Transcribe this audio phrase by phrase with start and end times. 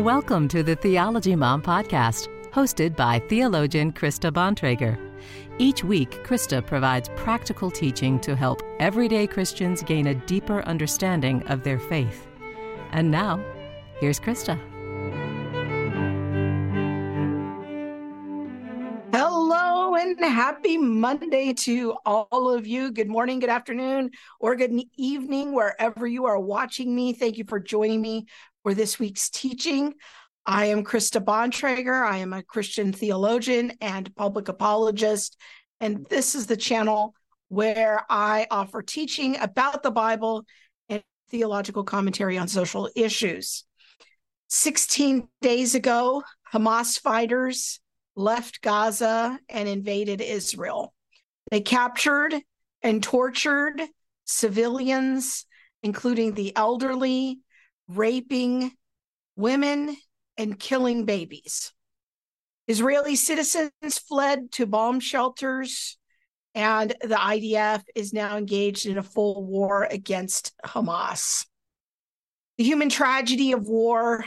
[0.00, 4.98] Welcome to the Theology Mom Podcast, hosted by theologian Krista Bontrager.
[5.58, 11.64] Each week, Krista provides practical teaching to help everyday Christians gain a deeper understanding of
[11.64, 12.26] their faith.
[12.92, 13.44] And now,
[14.00, 14.58] here's Krista.
[19.12, 22.90] Hello and happy Monday to all of you.
[22.90, 27.12] Good morning, good afternoon, or good evening, wherever you are watching me.
[27.12, 28.26] Thank you for joining me
[28.62, 29.94] for this week's teaching.
[30.46, 32.06] I am Krista Bontrager.
[32.06, 35.36] I am a Christian theologian and public apologist.
[35.80, 37.14] And this is the channel
[37.48, 40.44] where I offer teaching about the Bible
[40.88, 43.64] and theological commentary on social issues.
[44.48, 47.80] 16 days ago, Hamas fighters
[48.16, 50.92] left Gaza and invaded Israel.
[51.50, 52.34] They captured
[52.82, 53.80] and tortured
[54.24, 55.46] civilians,
[55.82, 57.40] including the elderly,
[57.96, 58.72] raping
[59.36, 59.96] women,
[60.36, 61.72] and killing babies.
[62.66, 65.98] Israeli citizens fled to bomb shelters,
[66.54, 71.46] and the IDF is now engaged in a full war against Hamas.
[72.58, 74.24] The human tragedy of war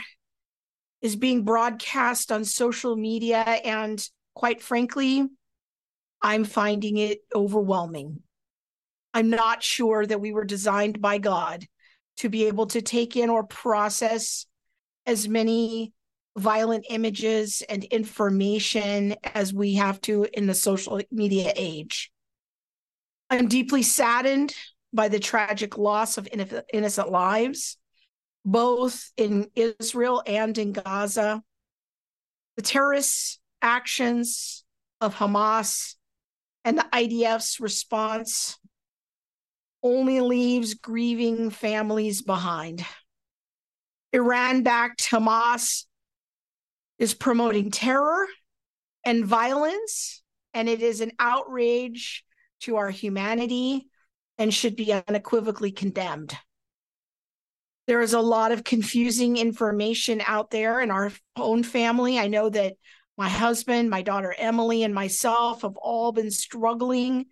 [1.00, 5.26] is being broadcast on social media, and quite frankly,
[6.22, 8.22] I'm finding it overwhelming.
[9.12, 11.66] I'm not sure that we were designed by God
[12.18, 14.46] to be able to take in or process
[15.06, 15.92] as many
[16.36, 22.10] violent images and information as we have to in the social media age.
[23.30, 24.54] I'm deeply saddened
[24.92, 26.28] by the tragic loss of
[26.72, 27.76] innocent lives,
[28.44, 31.42] both in Israel and in Gaza.
[32.56, 34.64] The terrorist actions
[35.00, 35.94] of Hamas
[36.64, 38.58] and the IDF's response
[39.84, 42.84] only leaves grieving families behind.
[44.12, 45.84] Iran backed Hamas
[46.98, 48.26] is promoting terror
[49.04, 50.22] and violence,
[50.54, 52.24] and it is an outrage
[52.60, 53.86] to our humanity
[54.38, 56.34] and should be unequivocally condemned.
[57.86, 62.18] There is a lot of confusing information out there in our own family.
[62.18, 62.74] I know that
[63.18, 67.26] my husband, my daughter Emily, and myself have all been struggling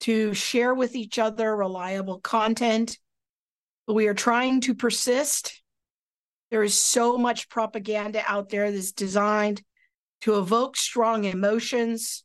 [0.00, 2.98] to share with each other reliable content.
[3.88, 5.62] We are trying to persist.
[6.50, 9.62] There is so much propaganda out there that's designed
[10.22, 12.24] to evoke strong emotions,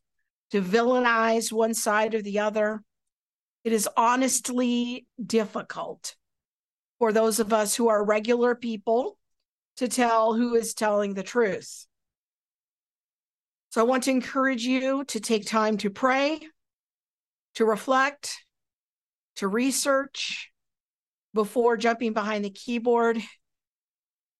[0.50, 2.82] to villainize one side or the other.
[3.64, 6.16] It is honestly difficult
[6.98, 9.18] for those of us who are regular people
[9.76, 11.86] to tell who is telling the truth.
[13.70, 16.40] So I want to encourage you to take time to pray,
[17.54, 18.36] to reflect,
[19.36, 20.50] to research
[21.34, 23.20] before jumping behind the keyboard.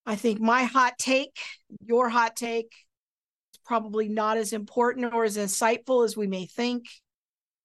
[0.04, 1.38] I think my hot take,
[1.84, 2.72] your hot take,
[3.54, 6.86] is probably not as important or as insightful as we may think,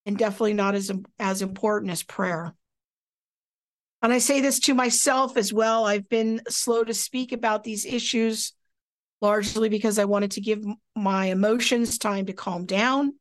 [0.05, 2.53] and definitely not as, as important as prayer.
[4.01, 5.85] And I say this to myself as well.
[5.85, 8.53] I've been slow to speak about these issues
[9.21, 10.63] largely because I wanted to give
[10.95, 13.13] my emotions time to calm down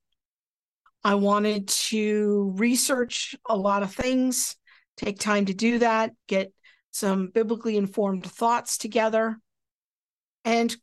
[1.04, 4.56] I wanted to research a lot of things,
[4.96, 6.52] take time to do that, get
[6.90, 9.38] some biblically informed thoughts together.
[10.44, 10.74] And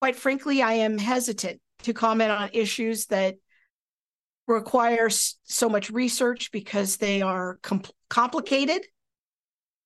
[0.00, 3.36] quite frankly, I am hesitant to comment on issues that
[4.46, 8.84] require so much research because they are com- complicated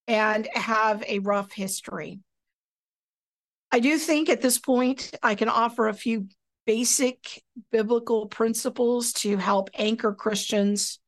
[0.09, 2.21] and have a rough history.
[3.73, 6.29] I do think at this point I can offer a few
[6.67, 10.99] basic biblical principles to help anchor Christians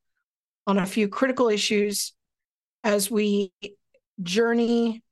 [0.65, 2.13] on a few critical issues
[2.83, 3.51] as we
[4.21, 5.03] journey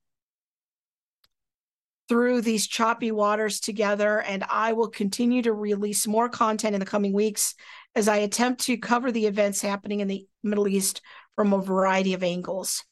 [2.08, 4.20] through these choppy waters together.
[4.22, 7.54] And I will continue to release more content in the coming weeks
[7.94, 11.02] as I attempt to cover the events happening in the Middle East
[11.36, 12.84] from a variety of angles.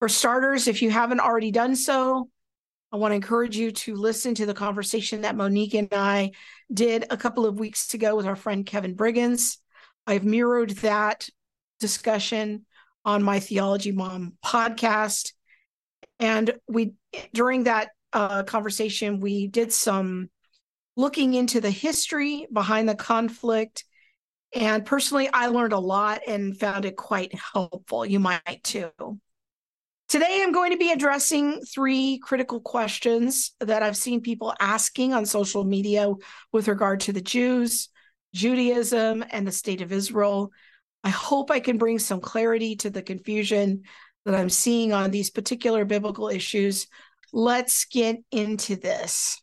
[0.00, 2.28] For starters, if you haven't already done so,
[2.92, 6.32] I want to encourage you to listen to the conversation that Monique and I
[6.72, 9.58] did a couple of weeks ago with our friend Kevin Briggins.
[10.06, 11.28] I've mirrored that
[11.78, 12.66] discussion
[13.04, 15.32] on my Theology Mom podcast.
[16.18, 16.94] And we,
[17.32, 20.30] during that uh, conversation, we did some
[20.96, 23.84] looking into the history behind the conflict.
[24.54, 28.04] And personally, I learned a lot and found it quite helpful.
[28.04, 28.90] You might too.
[30.10, 35.24] Today, I'm going to be addressing three critical questions that I've seen people asking on
[35.24, 36.12] social media
[36.50, 37.90] with regard to the Jews,
[38.34, 40.50] Judaism, and the state of Israel.
[41.04, 43.82] I hope I can bring some clarity to the confusion
[44.24, 46.88] that I'm seeing on these particular biblical issues.
[47.32, 49.40] Let's get into this.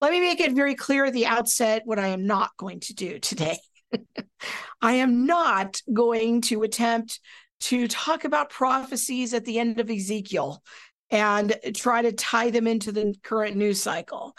[0.00, 2.94] Let me make it very clear at the outset what I am not going to
[2.94, 3.58] do today.
[4.80, 7.18] I am not going to attempt
[7.60, 10.62] to talk about prophecies at the end of Ezekiel
[11.10, 14.36] and try to tie them into the current news cycle.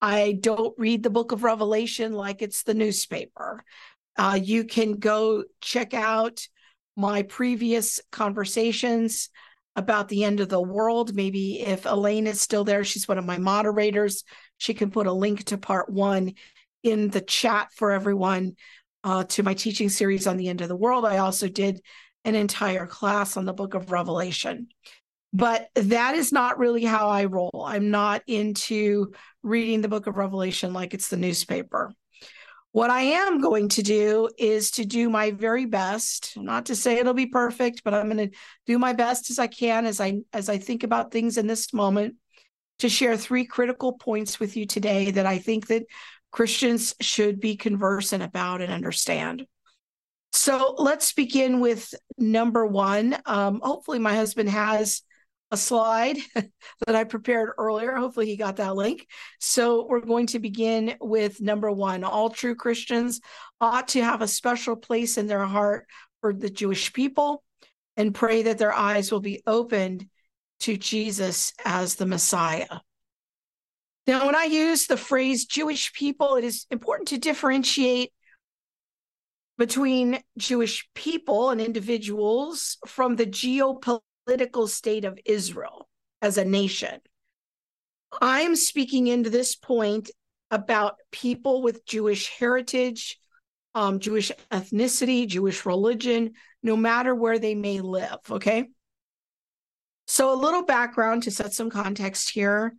[0.00, 3.64] I don't read the book of Revelation like it's the newspaper.
[4.16, 6.46] Uh, you can go check out
[6.96, 9.30] my previous conversations
[9.76, 11.14] about the end of the world.
[11.14, 14.24] Maybe if Elaine is still there, she's one of my moderators.
[14.58, 16.34] She can put a link to part one
[16.82, 18.56] in the chat for everyone
[19.04, 21.04] uh, to my teaching series on the end of the world.
[21.04, 21.80] I also did
[22.24, 24.68] an entire class on the book of Revelation.
[25.32, 27.64] But that is not really how I roll.
[27.66, 31.92] I'm not into reading the book of Revelation like it's the newspaper.
[32.72, 36.98] What I am going to do is to do my very best, not to say
[36.98, 38.36] it'll be perfect, but I'm going to
[38.66, 41.74] do my best as I can as I as I think about things in this
[41.74, 42.16] moment
[42.78, 45.84] to share three critical points with you today that I think that
[46.30, 49.46] Christians should be conversant about and understand.
[50.32, 53.16] So let's begin with number one.
[53.26, 55.02] Um, hopefully, my husband has
[55.50, 57.94] a slide that I prepared earlier.
[57.94, 59.06] Hopefully, he got that link.
[59.40, 62.02] So, we're going to begin with number one.
[62.02, 63.20] All true Christians
[63.60, 65.86] ought to have a special place in their heart
[66.22, 67.44] for the Jewish people
[67.98, 70.08] and pray that their eyes will be opened
[70.60, 72.80] to Jesus as the Messiah.
[74.06, 78.12] Now, when I use the phrase Jewish people, it is important to differentiate
[79.58, 85.88] between Jewish people and individuals from the geopolitical state of Israel
[86.20, 87.00] as a nation.
[88.20, 90.10] I'm speaking into this point
[90.50, 93.18] about people with Jewish heritage,
[93.74, 96.32] um, Jewish ethnicity, Jewish religion,
[96.62, 98.18] no matter where they may live.
[98.30, 98.68] Okay.
[100.06, 102.74] So, a little background to set some context here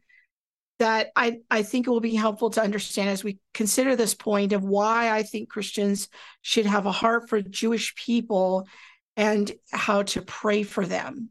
[0.79, 4.53] that I, I think it will be helpful to understand as we consider this point
[4.53, 6.09] of why I think Christians
[6.41, 8.67] should have a heart for Jewish people
[9.15, 11.29] and how to pray for them.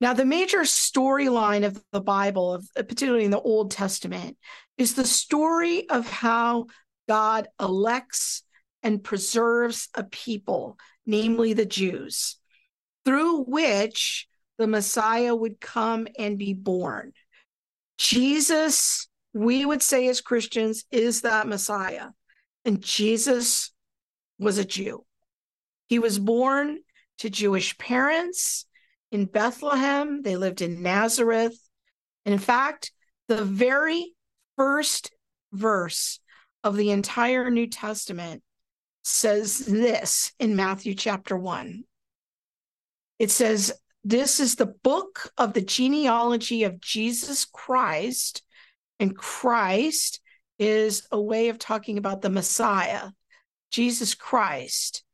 [0.00, 4.36] Now, the major storyline of the Bible, of, particularly in the Old Testament,
[4.76, 6.66] is the story of how
[7.08, 8.44] God elects
[8.82, 12.36] and preserves a people, namely the Jews,
[13.04, 17.12] through which the Messiah would come and be born.
[17.98, 22.08] Jesus, we would say as Christians, is that Messiah.
[22.64, 23.72] And Jesus
[24.38, 25.04] was a Jew.
[25.88, 26.78] He was born
[27.18, 28.66] to Jewish parents
[29.10, 30.22] in Bethlehem.
[30.22, 31.58] They lived in Nazareth.
[32.24, 32.92] And in fact,
[33.26, 34.12] the very
[34.56, 35.10] first
[35.52, 36.20] verse
[36.62, 38.42] of the entire New Testament
[39.02, 41.84] says this in Matthew chapter 1.
[43.18, 43.72] It says,
[44.04, 48.42] this is the book of the genealogy of Jesus Christ.
[49.00, 50.20] And Christ
[50.58, 53.10] is a way of talking about the Messiah,
[53.70, 55.04] Jesus Christ,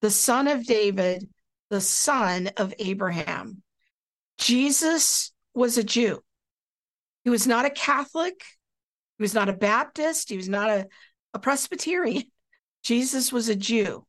[0.00, 1.28] the son of David,
[1.70, 3.62] the son of Abraham.
[4.38, 6.22] Jesus was a Jew.
[7.24, 8.42] He was not a Catholic.
[9.18, 10.28] He was not a Baptist.
[10.28, 10.86] He was not a,
[11.32, 12.24] a Presbyterian.
[12.82, 14.06] Jesus was a Jew.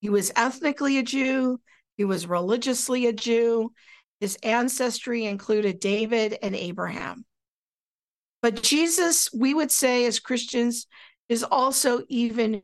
[0.00, 1.60] He was ethnically a Jew.
[1.96, 3.72] He was religiously a Jew.
[4.20, 7.24] His ancestry included David and Abraham.
[8.42, 10.86] But Jesus, we would say as Christians,
[11.28, 12.62] is also even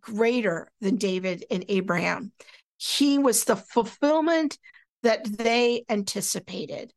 [0.00, 2.32] greater than David and Abraham.
[2.78, 4.58] He was the fulfillment
[5.02, 6.92] that they anticipated.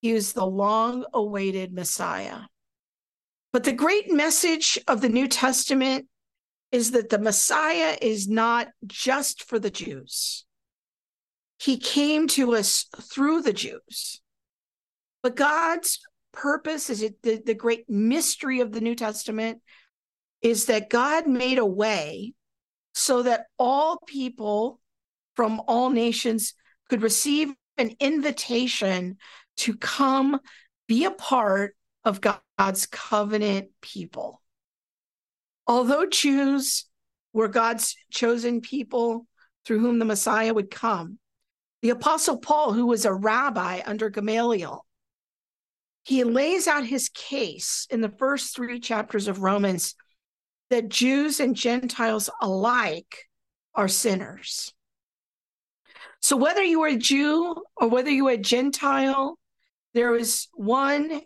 [0.00, 2.40] He was the long awaited Messiah.
[3.52, 6.06] But the great message of the New Testament
[6.70, 10.44] is that the Messiah is not just for the Jews
[11.58, 14.20] he came to us through the Jews.
[15.22, 15.98] But God's
[16.32, 19.60] purpose is it the, the great mystery of the New Testament
[20.40, 22.34] is that God made a way
[22.94, 24.80] so that all people
[25.34, 26.54] from all nations
[26.88, 29.16] could receive an invitation
[29.56, 30.38] to come
[30.86, 34.40] be a part of God's covenant people.
[35.66, 36.86] Although Jews
[37.32, 39.26] were God's chosen people
[39.64, 41.18] through whom the Messiah would come,
[41.82, 44.84] the Apostle Paul, who was a rabbi under Gamaliel,
[46.04, 49.94] he lays out his case in the first three chapters of Romans
[50.70, 53.26] that Jews and Gentiles alike
[53.74, 54.72] are sinners.
[56.20, 59.38] So, whether you are a Jew or whether you are a Gentile,
[59.94, 61.20] there is one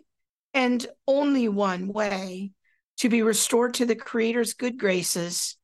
[0.53, 2.51] and only one way
[2.97, 5.57] to be restored to the Creator's good graces,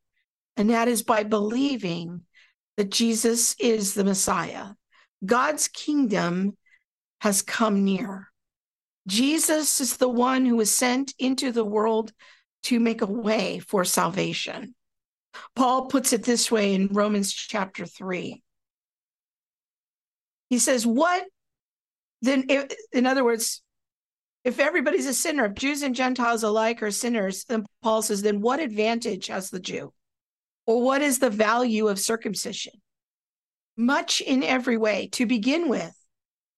[0.57, 2.21] and that is by believing
[2.77, 4.69] that Jesus is the Messiah.
[5.25, 6.57] God's kingdom
[7.21, 8.31] has come near.
[9.07, 12.11] Jesus is the one who was sent into the world
[12.63, 14.75] to make a way for salvation.
[15.55, 18.41] Paul puts it this way in Romans chapter 3.
[20.49, 21.23] He says, What
[22.21, 23.61] then, if, in other words,
[24.43, 28.41] if everybody's a sinner, if Jews and Gentiles alike are sinners, then Paul says, then
[28.41, 29.93] what advantage has the Jew?
[30.65, 32.73] Or what is the value of circumcision?
[33.79, 35.07] Much in every way.
[35.13, 35.95] To begin with,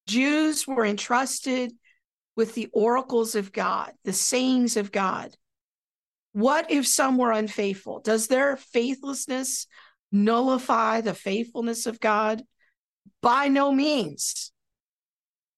[0.08, 1.72] Jews were entrusted
[2.36, 5.30] with the oracles of God, the sayings of God.
[6.34, 8.00] What if some were unfaithful?
[8.00, 9.68] Does their faithlessness
[10.12, 12.42] nullify the faithfulness of God?
[13.22, 14.52] By no means.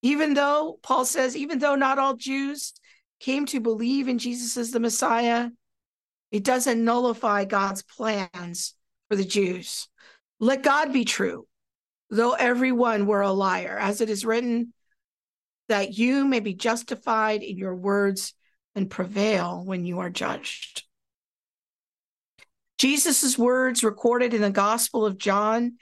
[0.02, 2.74] Even though, Paul says, even though not all Jews
[3.22, 5.50] came to believe in Jesus as the Messiah,
[6.30, 8.74] it doesn't nullify God's plans
[9.08, 9.88] for the Jews.
[10.42, 11.48] Let God be true,
[12.14, 14.72] though everyone were a liar, as it is written,
[15.68, 18.36] that you may be justified in your words
[18.76, 20.84] and prevail when you are judged.
[22.78, 25.78] Jesus' words recorded in the Gospel of John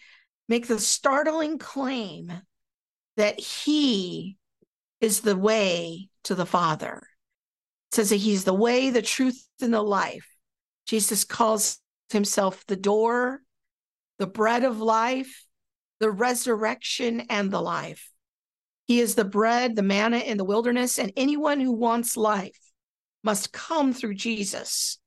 [0.48, 2.32] make the startling claim
[3.18, 4.38] that he
[5.02, 7.02] is the way to the Father.
[7.92, 10.28] It says that he's the way, the truth, and the life.
[10.86, 13.42] Jesus calls himself the door,
[14.18, 15.46] the bread of life,
[16.02, 18.10] the resurrection, and the life.
[18.88, 22.60] He is the bread, the manna in the wilderness, and anyone who wants life
[23.24, 25.00] must come through Jesus.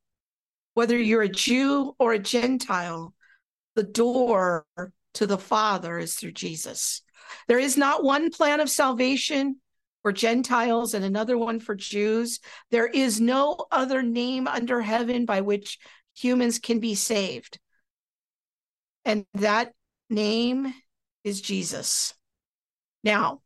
[0.74, 3.12] Whether you're a Jew or a Gentile,
[3.74, 4.64] the door
[5.14, 7.02] to the Father is through Jesus.
[7.48, 9.56] There is not one plan of salvation
[10.02, 12.38] for Gentiles and another one for Jews.
[12.70, 15.78] There is no other name under heaven by which
[16.14, 17.58] humans can be saved.
[19.04, 19.72] And that
[20.08, 20.72] name
[21.24, 22.14] is Jesus.
[23.02, 23.40] Now,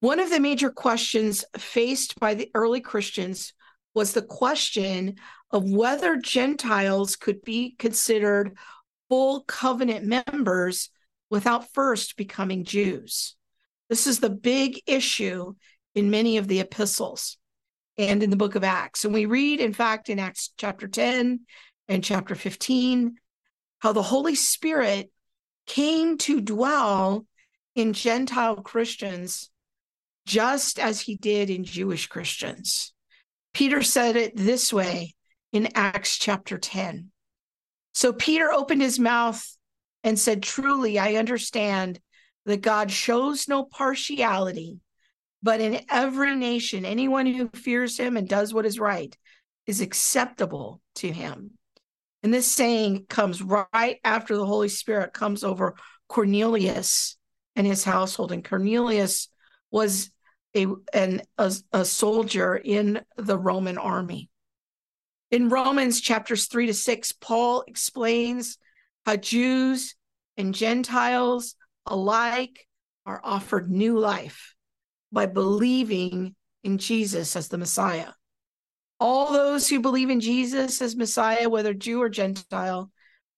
[0.00, 3.52] one of the major questions faced by the early Christians
[3.94, 5.16] was the question
[5.50, 8.56] of whether Gentiles could be considered
[9.08, 10.90] full covenant members
[11.30, 13.36] without first becoming Jews.
[13.88, 15.54] This is the big issue
[15.94, 17.36] in many of the epistles
[17.98, 19.04] and in the book of Acts.
[19.04, 21.40] And we read, in fact, in Acts chapter 10
[21.88, 23.16] and chapter 15,
[23.80, 25.11] how the Holy Spirit
[25.66, 27.26] came to dwell
[27.74, 29.50] in Gentile Christians
[30.26, 32.92] just as he did in Jewish Christians.
[33.54, 35.14] Peter said it this way
[35.52, 37.10] in Acts chapter 10.
[37.94, 39.44] So Peter opened his mouth
[40.02, 42.00] and said, Truly, I understand
[42.46, 44.80] that God shows no partiality,
[45.42, 49.16] but in every nation, anyone who fears him and does what is right
[49.66, 51.52] is acceptable to him.
[52.22, 55.74] And this saying comes right after the Holy Spirit comes over
[56.08, 57.16] Cornelius
[57.56, 58.32] and his household.
[58.32, 59.28] And Cornelius
[59.70, 60.10] was
[60.54, 64.28] a, an, a, a soldier in the Roman army.
[65.30, 68.58] In Romans chapters three to six, Paul explains
[69.06, 69.96] how Jews
[70.36, 72.68] and Gentiles alike
[73.04, 74.54] are offered new life
[75.10, 78.12] by believing in Jesus as the Messiah.
[79.02, 82.88] All those who believe in Jesus as Messiah, whether Jew or Gentile,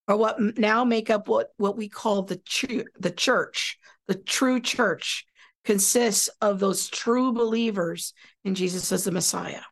[0.07, 3.79] are what now make up what, what we call the, true, the church.
[4.07, 5.25] The true church
[5.65, 8.13] consists of those true believers
[8.45, 9.63] in Jesus as the Messiah.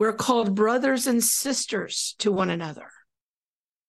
[0.00, 2.90] We're called brothers and sisters to one another.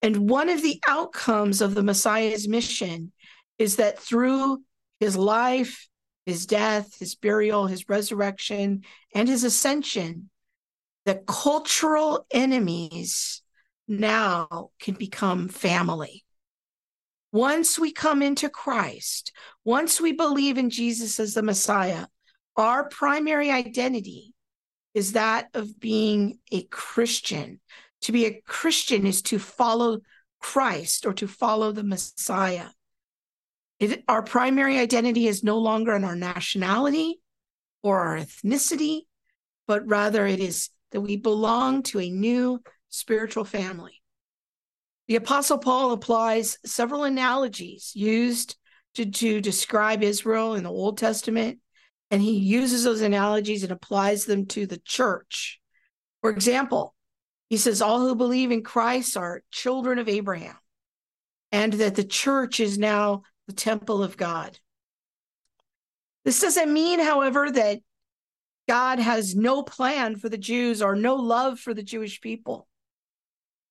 [0.03, 3.13] And one of the outcomes of the Messiah's mission
[3.57, 4.61] is that through
[4.99, 5.87] his life,
[6.27, 8.83] his death, his burial, his resurrection,
[9.15, 10.29] and his ascension,
[11.09, 13.41] the cultural enemies
[13.87, 16.23] now can become family.
[17.31, 19.31] Once we come into Christ,
[19.65, 22.05] once we believe in Jesus as the Messiah,
[22.55, 24.35] our primary identity
[24.93, 27.59] is that of being a Christian,
[28.01, 30.01] to be a Christian is to follow
[30.39, 32.67] Christ or to follow the Messiah.
[33.79, 37.19] It, our primary identity is no longer in our nationality
[37.81, 39.07] or our ethnicity,
[39.65, 44.01] but rather it is that we belong to a new spiritual family.
[45.08, 48.55] The Apostle Paul applies several analogies used
[48.96, 51.60] to, to describe Israel in the Old Testament,
[52.12, 55.60] and he uses those analogies and applies them to the church.
[56.22, 56.96] For example,
[57.50, 60.58] he says, All who believe in Christ are children of Abraham,
[61.51, 64.60] and that the church is now the temple of God.
[66.24, 67.79] This doesn't mean, however, that
[68.69, 72.67] God has no plan for the Jews or no love for the Jewish people.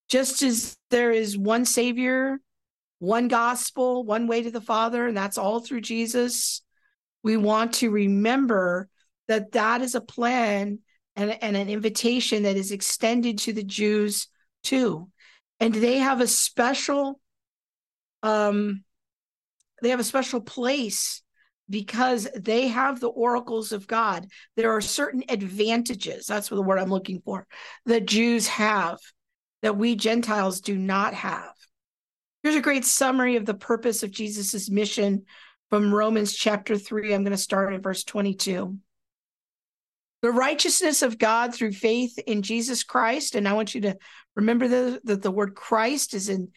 [0.08, 2.40] Just as there is one Savior,
[2.98, 6.62] one gospel, one way to the Father, and that's all through Jesus,
[7.22, 8.88] we want to remember
[9.28, 10.80] that that is a plan
[11.14, 14.26] and, and an invitation that is extended to the Jews
[14.64, 15.08] too.
[15.60, 17.20] And they have a special
[18.24, 18.82] um
[19.80, 21.22] they have a special place
[21.70, 24.26] because they have the oracles of God.
[24.56, 27.46] There are certain advantages, that's what the word I'm looking for,
[27.86, 28.98] that Jews have
[29.62, 31.52] that we Gentiles do not have.
[32.42, 35.24] Here's a great summary of the purpose of Jesus' mission
[35.70, 37.12] from Romans chapter 3.
[37.12, 38.78] I'm going to start at verse 22.
[40.22, 43.34] The righteousness of God through faith in Jesus Christ.
[43.34, 43.96] And I want you to
[44.34, 46.48] remember that the, the word Christ is in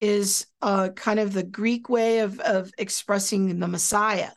[0.00, 4.30] is uh, kind of the Greek way of, of expressing the Messiah.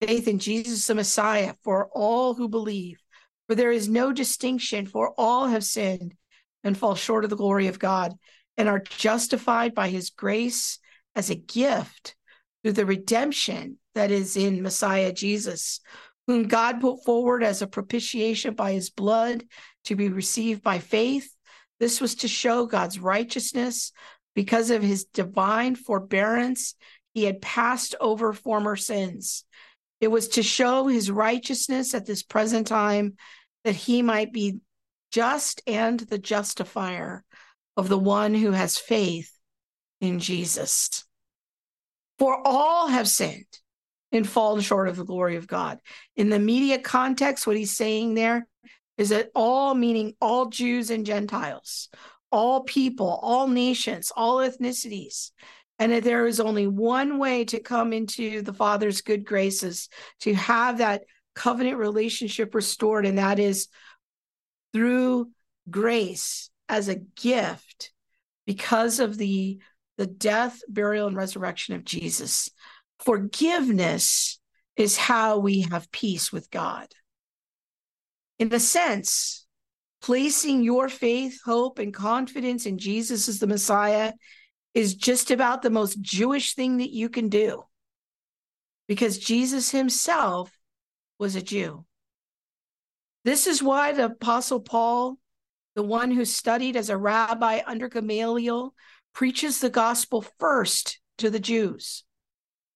[0.00, 2.98] Faith in Jesus the Messiah for all who believe.
[3.46, 6.14] For there is no distinction, for all have sinned
[6.62, 8.14] and fall short of the glory of God
[8.56, 10.78] and are justified by his grace
[11.14, 12.16] as a gift
[12.62, 15.80] through the redemption that is in Messiah Jesus,
[16.26, 19.44] whom God put forward as a propitiation by his blood
[19.84, 21.28] to be received by faith.
[21.80, 23.92] This was to show God's righteousness
[24.34, 26.74] because of his divine forbearance.
[27.12, 29.44] He had passed over former sins.
[30.04, 33.14] It was to show his righteousness at this present time
[33.64, 34.58] that he might be
[35.10, 37.24] just and the justifier
[37.74, 39.30] of the one who has faith
[40.02, 41.06] in Jesus.
[42.18, 43.46] For all have sinned
[44.12, 45.78] and fallen short of the glory of God.
[46.16, 48.46] In the media context, what he's saying there
[48.98, 51.88] is that all, meaning all Jews and Gentiles,
[52.30, 55.30] all people, all nations, all ethnicities,
[55.84, 60.32] and that there is only one way to come into the Father's good graces, to
[60.32, 61.02] have that
[61.34, 63.68] covenant relationship restored, and that is
[64.72, 65.28] through
[65.68, 67.92] grace as a gift
[68.46, 69.58] because of the
[69.98, 72.48] the death, burial, and resurrection of Jesus.
[73.00, 74.40] Forgiveness
[74.76, 76.88] is how we have peace with God.
[78.38, 79.46] In a sense,
[80.00, 84.14] placing your faith, hope, and confidence in Jesus as the Messiah
[84.74, 87.64] is just about the most Jewish thing that you can do
[88.88, 90.52] because Jesus himself
[91.18, 91.84] was a Jew.
[93.24, 95.18] This is why the Apostle Paul
[95.74, 98.74] the one who studied as a rabbi under Gamaliel,
[99.12, 102.04] preaches the gospel first to the Jews.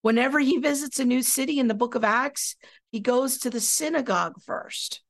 [0.01, 2.55] Whenever he visits a new city in the book of Acts,
[2.91, 5.01] he goes to the synagogue first.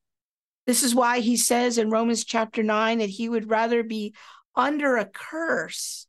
[0.66, 4.14] This is why he says in Romans chapter 9 that he would rather be
[4.56, 6.08] under a curse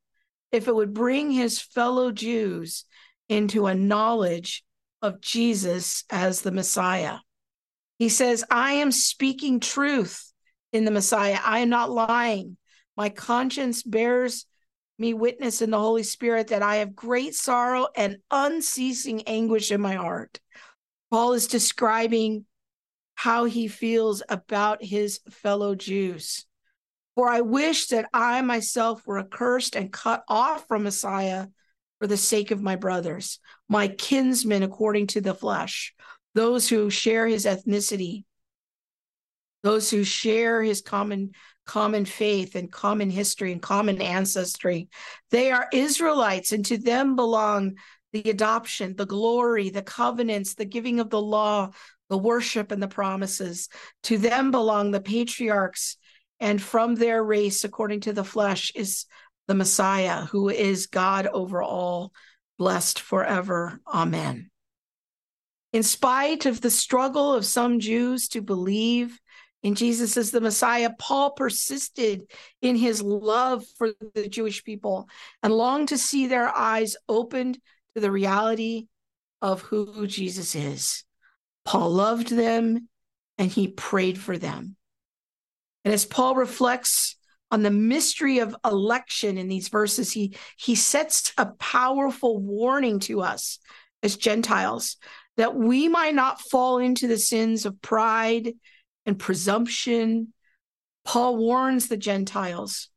[0.52, 2.84] if it would bring his fellow Jews
[3.28, 4.64] into a knowledge
[5.02, 7.18] of Jesus as the Messiah.
[7.98, 10.32] He says, I am speaking truth
[10.72, 11.38] in the Messiah.
[11.44, 12.56] I am not lying.
[12.96, 14.46] My conscience bears
[14.98, 19.80] me witness in the Holy Spirit that I have great sorrow and unceasing anguish in
[19.80, 20.40] my heart.
[21.10, 22.44] Paul is describing
[23.14, 26.46] how he feels about his fellow Jews.
[27.20, 31.48] For I wish that I myself were accursed and cut off from Messiah
[31.98, 35.94] for the sake of my brothers, my kinsmen according to the flesh,
[36.34, 38.24] those who share his ethnicity
[39.62, 41.32] those who share his common
[41.66, 44.88] common faith and common history and common ancestry.
[45.30, 47.74] They are Israelites, and to them belong
[48.14, 51.72] the adoption, the glory, the covenants, the giving of the law,
[52.08, 53.68] the worship, and the promises.
[54.04, 55.98] To them belong the patriarchs,
[56.40, 59.06] and from their race, according to the flesh, is
[59.46, 62.12] the Messiah, who is God over all,
[62.58, 63.80] blessed forever.
[63.86, 64.50] Amen.
[65.72, 69.18] In spite of the struggle of some Jews to believe
[69.62, 72.30] in Jesus as the Messiah, Paul persisted
[72.62, 75.08] in his love for the Jewish people
[75.42, 77.58] and longed to see their eyes opened
[77.94, 78.86] to the reality
[79.42, 81.04] of who Jesus is.
[81.64, 82.88] Paul loved them
[83.38, 84.76] and he prayed for them.
[85.84, 87.16] And as Paul reflects
[87.50, 93.22] on the mystery of election in these verses, he, he sets a powerful warning to
[93.22, 93.58] us
[94.02, 94.96] as Gentiles
[95.36, 98.52] that we might not fall into the sins of pride
[99.06, 100.32] and presumption.
[101.04, 102.88] Paul warns the Gentiles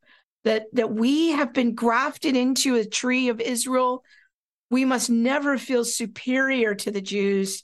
[0.43, 4.03] that, that we have been grafted into a tree of Israel.
[4.69, 7.63] We must never feel superior to the Jews,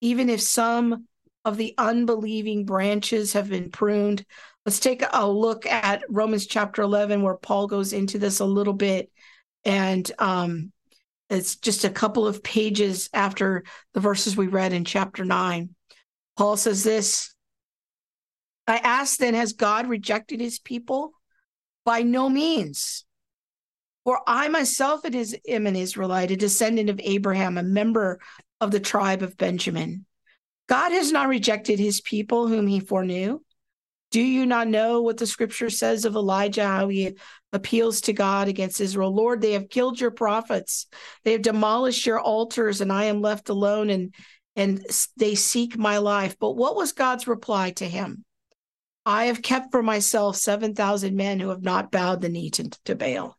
[0.00, 1.06] even if some
[1.44, 4.24] of the unbelieving branches have been pruned.
[4.66, 8.74] Let's take a look at Romans chapter 11, where Paul goes into this a little
[8.74, 9.10] bit.
[9.64, 10.72] And um,
[11.28, 15.74] it's just a couple of pages after the verses we read in chapter 9.
[16.36, 17.34] Paul says this
[18.66, 21.12] I ask then, has God rejected his people?
[21.84, 23.04] By no means.
[24.04, 28.20] For I myself am an Israelite, a descendant of Abraham, a member
[28.60, 30.06] of the tribe of Benjamin.
[30.70, 33.40] God has not rejected his people whom he foreknew.
[34.12, 37.16] Do you not know what the scripture says of Elijah, how he
[37.52, 39.12] appeals to God against Israel?
[39.12, 40.86] Lord, they have killed your prophets.
[41.24, 44.14] They have demolished your altars, and I am left alone, and,
[44.54, 44.80] and
[45.16, 46.36] they seek my life.
[46.38, 48.24] But what was God's reply to him?
[49.04, 52.94] I have kept for myself 7,000 men who have not bowed the knee to, to
[52.94, 53.36] Baal.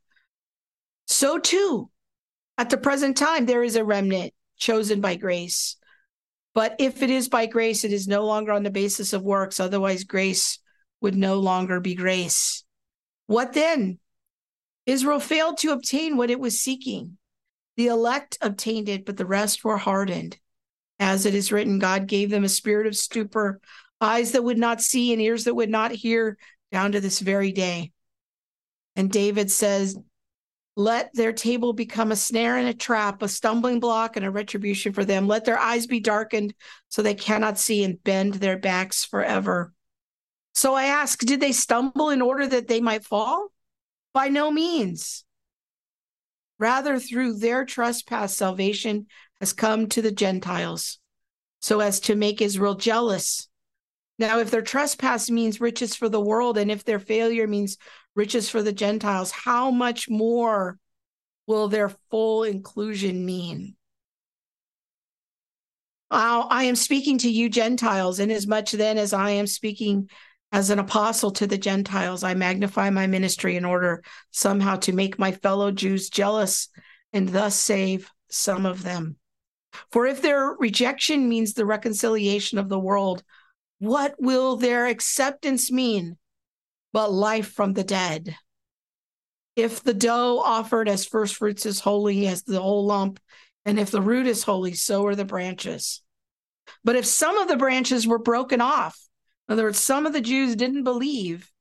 [1.08, 1.90] So too,
[2.58, 5.78] at the present time, there is a remnant chosen by grace.
[6.54, 9.60] But if it is by grace, it is no longer on the basis of works.
[9.60, 10.60] Otherwise, grace
[11.00, 12.64] would no longer be grace.
[13.28, 14.00] What then?
[14.86, 17.18] Israel failed to obtain what it was seeking.
[17.78, 20.38] The elect obtained it, but the rest were hardened.
[21.00, 23.62] As it is written, God gave them a spirit of stupor,
[24.02, 26.38] eyes that would not see and ears that would not hear,
[26.72, 27.92] down to this very day.
[28.96, 29.98] And David says,
[30.84, 34.94] let their table become a snare and a trap, a stumbling block and a retribution
[34.94, 35.28] for them.
[35.28, 36.54] Let their eyes be darkened
[36.90, 39.74] so they cannot see and bend their backs forever.
[40.54, 43.50] So I ask, did they stumble in order that they might fall?
[44.14, 45.24] By no means.
[46.60, 49.08] Rather, through their trespass, salvation
[49.40, 51.00] has come to the Gentiles
[51.60, 53.48] so as to make Israel jealous.
[54.20, 57.78] Now, if their trespass means riches for the world, and if their failure means
[58.16, 60.78] riches for the Gentiles, how much more
[61.48, 63.76] will their full inclusion mean?
[66.12, 70.10] I am speaking to you, Gentiles, and as much then as I am speaking
[70.52, 75.18] as an apostle to the Gentiles, I magnify my ministry in order somehow to make
[75.18, 76.68] my fellow Jews jealous
[77.14, 79.16] and thus save some of them.
[79.92, 83.24] For if their rejection means the reconciliation of the world,
[83.80, 86.18] what will their acceptance mean
[86.94, 88.36] but life from the dead?
[89.56, 93.20] If the dough offered as first fruits is holy as the whole lump,
[93.66, 96.02] and if the root is holy, so are the branches.
[96.84, 98.98] But if some of the branches were broken off,
[99.48, 101.52] in other words, some of the Jews didn't believe.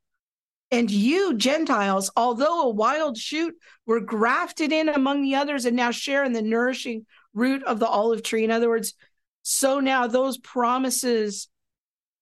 [0.70, 3.54] And you, Gentiles, although a wild shoot,
[3.86, 7.88] were grafted in among the others and now share in the nourishing root of the
[7.88, 8.44] olive tree.
[8.44, 8.94] In other words,
[9.42, 11.48] so now those promises,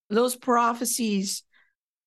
[0.09, 1.43] those prophecies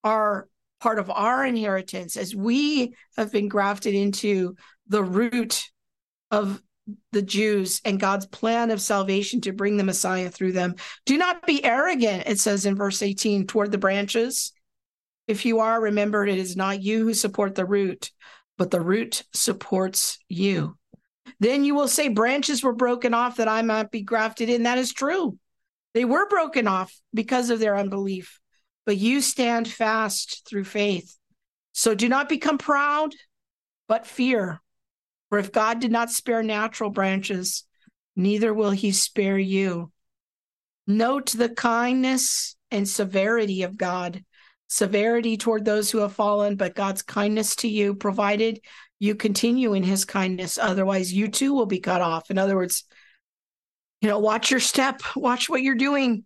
[0.03, 0.47] are
[0.81, 4.55] part of our inheritance as we have been grafted into
[4.87, 5.63] the root
[6.31, 6.61] of
[7.11, 10.75] the Jews and God's plan of salvation to bring the Messiah through them.
[11.05, 14.51] Do not be arrogant, it says in verse 18, toward the branches.
[15.27, 18.11] If you are, remember it is not you who support the root,
[18.57, 20.77] but the root supports you.
[21.39, 24.63] Then you will say, Branches were broken off that I might be grafted in.
[24.63, 25.37] That is true.
[25.93, 28.40] They were broken off because of their unbelief,
[28.85, 31.17] but you stand fast through faith.
[31.73, 33.13] So do not become proud,
[33.87, 34.61] but fear.
[35.29, 37.63] For if God did not spare natural branches,
[38.15, 39.91] neither will he spare you.
[40.87, 44.23] Note the kindness and severity of God
[44.71, 48.61] severity toward those who have fallen, but God's kindness to you, provided
[48.99, 50.57] you continue in his kindness.
[50.57, 52.31] Otherwise, you too will be cut off.
[52.31, 52.85] In other words,
[53.99, 56.23] you know, watch your step, watch what you're doing.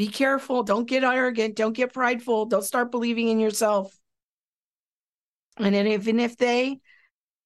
[0.00, 0.62] Be careful.
[0.62, 1.56] Don't get arrogant.
[1.56, 2.46] Don't get prideful.
[2.46, 3.94] Don't start believing in yourself.
[5.58, 6.80] And even if they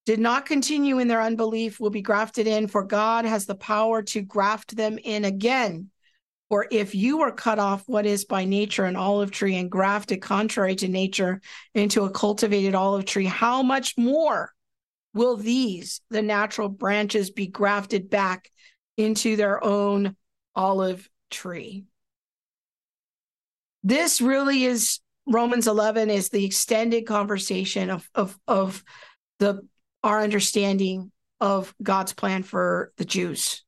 [0.07, 4.03] did not continue in their unbelief will be grafted in, for God has the power
[4.03, 5.90] to graft them in again.
[6.49, 10.23] For if you are cut off what is by nature an olive tree and grafted
[10.23, 11.40] contrary to nature
[11.75, 14.53] into a cultivated olive tree, how much more
[15.12, 18.49] will these, the natural branches, be grafted back
[18.97, 20.14] into their own
[20.55, 21.87] olive tree?
[23.85, 28.83] This really is Romans 11 is the extended conversation of, of, of
[29.38, 29.61] the
[30.03, 33.62] our understanding of God's plan for the Jews.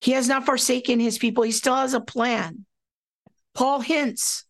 [0.00, 2.64] He has not forsaken his people, he still has a plan.
[3.54, 4.44] Paul hints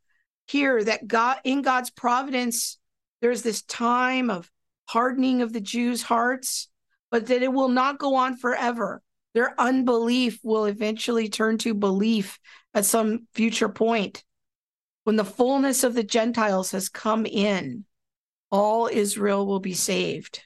[0.46, 2.78] here that God in God's providence
[3.20, 4.50] there's this time of
[4.86, 6.68] hardening of the Jews' hearts,
[7.10, 9.02] but that it will not go on forever.
[9.34, 12.38] Their unbelief will eventually turn to belief
[12.74, 14.24] at some future point.
[15.08, 17.86] When the fullness of the Gentiles has come in,
[18.50, 20.42] all Israel will be saved.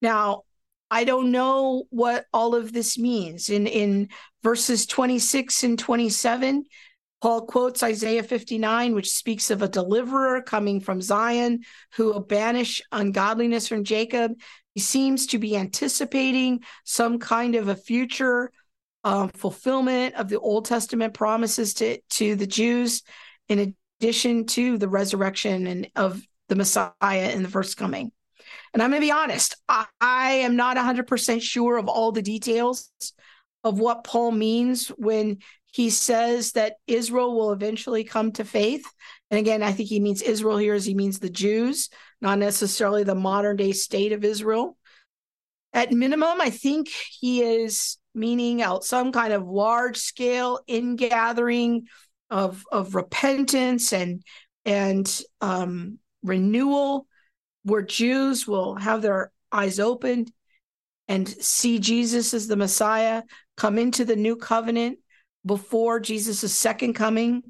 [0.00, 0.44] Now,
[0.90, 3.50] I don't know what all of this means.
[3.50, 4.08] In in
[4.42, 6.64] verses 26 and 27,
[7.20, 11.64] Paul quotes Isaiah 59, which speaks of a deliverer coming from Zion
[11.96, 14.32] who will banish ungodliness from Jacob.
[14.74, 18.50] He seems to be anticipating some kind of a future
[19.06, 23.04] um, fulfillment of the Old Testament promises to, to the Jews,
[23.48, 28.10] in addition to the resurrection and of the Messiah in the first coming.
[28.74, 32.20] And I'm going to be honest, I, I am not 100% sure of all the
[32.20, 32.90] details
[33.62, 35.38] of what Paul means when
[35.72, 38.84] he says that Israel will eventually come to faith.
[39.30, 41.90] And again, I think he means Israel here as he means the Jews,
[42.20, 44.76] not necessarily the modern day state of Israel.
[45.72, 51.86] At minimum, I think he is meaning out some kind of large scale ingathering
[52.30, 54.22] of of repentance and
[54.64, 57.06] and um, renewal,
[57.62, 60.32] where Jews will have their eyes opened
[61.06, 63.22] and see Jesus as the Messiah,
[63.56, 64.98] come into the new covenant
[65.44, 67.42] before Jesus' second coming.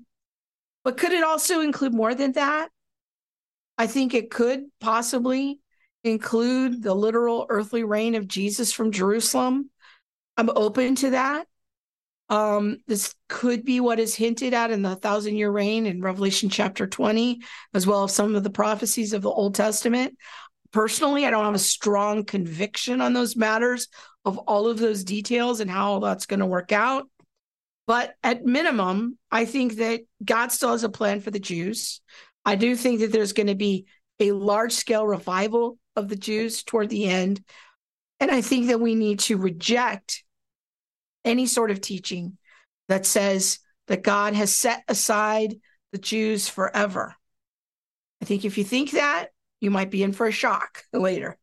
[0.85, 2.68] But could it also include more than that?
[3.79, 5.61] I think it could possibly
[6.05, 9.70] include the literal earthly reign of Jesus from Jerusalem.
[10.37, 11.46] I'm open to that.
[12.29, 16.49] Um, this could be what is hinted at in the thousand year reign in Revelation
[16.49, 17.40] chapter 20,
[17.72, 20.16] as well as some of the prophecies of the Old Testament.
[20.72, 23.88] Personally, I don't have a strong conviction on those matters
[24.25, 27.09] of all of those details and how that's going to work out.
[27.87, 32.01] But at minimum, I think that God still has a plan for the Jews.
[32.44, 33.87] I do think that there's going to be
[34.18, 37.42] a large scale revival of the Jews toward the end.
[38.18, 40.25] And I think that we need to reject
[41.27, 42.39] any sort of teaching
[42.89, 43.59] that says
[43.89, 45.57] that God has set aside
[45.93, 47.15] the Jews forever.
[48.23, 49.29] I think if you think that,
[49.61, 51.37] you might be in for a shock later.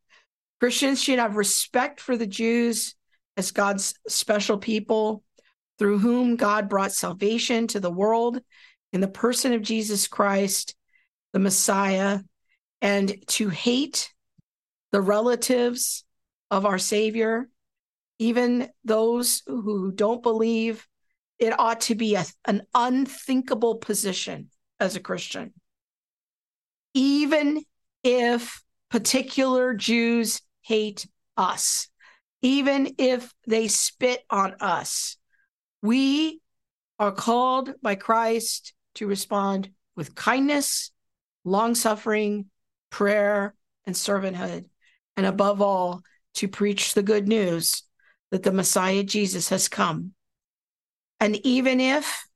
[0.60, 2.94] Christians should have respect for the Jews
[3.36, 5.22] as God's special people
[5.78, 8.40] through whom God brought salvation to the world
[8.92, 10.74] in the person of Jesus Christ,
[11.32, 12.20] the Messiah,
[12.80, 14.12] and to hate
[14.92, 16.04] the relatives
[16.50, 17.48] of our Savior,
[18.18, 20.86] even those who don't believe,
[21.38, 25.52] it ought to be a, an unthinkable position as a Christian.
[26.94, 27.62] Even
[28.02, 31.88] if particular Jews hate us,
[32.42, 35.16] even if they spit on us,
[35.82, 36.40] we
[36.98, 40.92] are called by Christ to respond with kindness,
[41.44, 42.46] long suffering,
[42.90, 43.54] prayer,
[43.86, 44.66] and servanthood.
[45.16, 46.02] And above all,
[46.34, 47.82] to preach the good news
[48.30, 50.12] that the Messiah Jesus has come.
[51.20, 52.26] And even if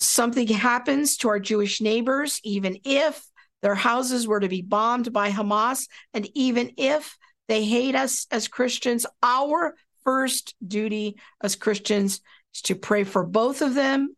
[0.00, 3.24] something happens to our Jewish neighbors, even if
[3.62, 7.16] their houses were to be bombed by Hamas, and even if
[7.48, 12.20] they hate us as Christians, our first duty as Christians
[12.54, 14.14] is to pray for both of them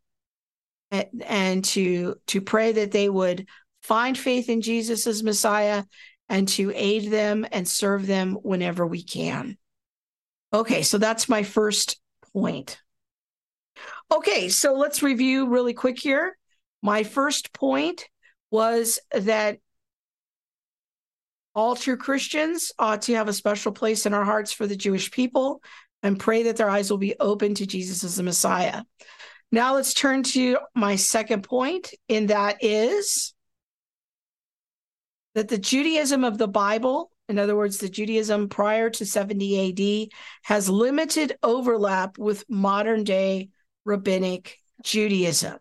[0.90, 3.46] and, to to pray that they would
[3.82, 5.84] find faith in Jesus as Messiah
[6.30, 9.58] and to aid them and serve them whenever we can.
[10.54, 12.00] Okay, so that's my first
[12.32, 12.80] point.
[14.10, 16.38] Okay, so let's review really quick here.
[16.82, 18.08] My first point
[18.50, 19.58] was that
[21.54, 25.10] all true Christians ought to have a special place in our hearts for the Jewish
[25.10, 25.62] people
[26.02, 28.82] and pray that their eyes will be open to Jesus as the Messiah.
[29.52, 33.34] Now let's turn to my second point, and that is
[35.34, 40.08] that the Judaism of the Bible, in other words, the Judaism prior to 70 AD,
[40.42, 43.50] has limited overlap with modern day
[43.84, 45.58] rabbinic Judaism.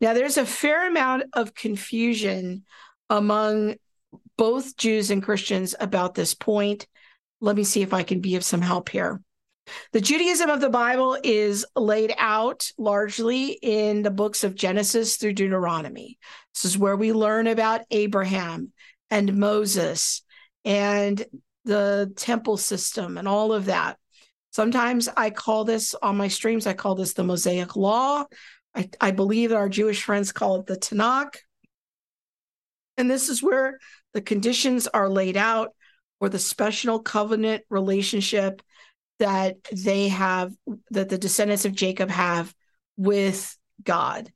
[0.00, 2.64] Now, there's a fair amount of confusion
[3.08, 3.76] among
[4.36, 6.86] both Jews and Christians about this point.
[7.40, 9.20] Let me see if I can be of some help here.
[9.92, 15.34] The Judaism of the Bible is laid out largely in the books of Genesis through
[15.34, 16.18] Deuteronomy.
[16.54, 18.72] This is where we learn about Abraham
[19.10, 20.22] and Moses
[20.64, 21.24] and
[21.64, 23.98] the temple system and all of that.
[24.50, 28.24] Sometimes I call this on my streams, I call this the Mosaic Law.
[28.74, 31.36] I, I believe that our Jewish friends call it the Tanakh.
[32.96, 33.78] And this is where
[34.12, 35.70] the conditions are laid out
[36.18, 38.62] for the special covenant relationship
[39.18, 40.52] that they have,
[40.90, 42.54] that the descendants of Jacob have
[42.96, 44.32] with God.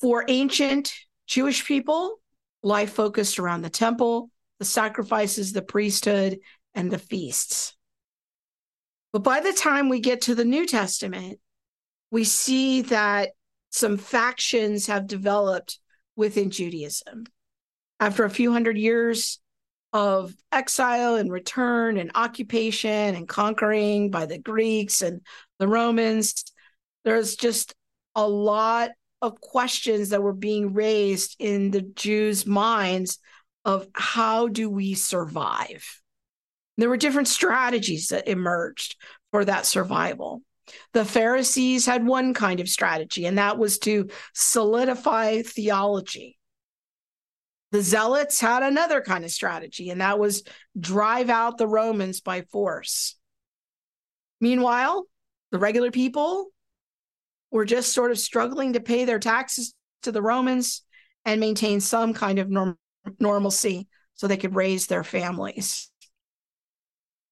[0.00, 0.92] For ancient
[1.26, 2.18] Jewish people,
[2.64, 6.38] life focused around the temple, the sacrifices, the priesthood,
[6.74, 7.76] and the feasts.
[9.12, 11.38] But by the time we get to the New Testament,
[12.10, 13.30] we see that
[13.70, 15.78] some factions have developed
[16.16, 17.24] within Judaism
[18.00, 19.38] after a few hundred years
[19.92, 25.20] of exile and return and occupation and conquering by the Greeks and
[25.58, 26.44] the Romans,
[27.04, 27.74] there's just
[28.16, 28.90] a lot
[29.24, 33.18] of questions that were being raised in the Jews' minds
[33.64, 36.00] of how do we survive?
[36.76, 38.96] There were different strategies that emerged
[39.30, 40.42] for that survival.
[40.92, 46.38] The Pharisees had one kind of strategy, and that was to solidify theology.
[47.72, 50.42] The Zealots had another kind of strategy, and that was
[50.78, 53.16] drive out the Romans by force.
[54.40, 55.06] Meanwhile,
[55.50, 56.50] the regular people
[57.54, 60.82] were just sort of struggling to pay their taxes to the Romans
[61.24, 62.76] and maintain some kind of norm-
[63.20, 65.88] normalcy so they could raise their families.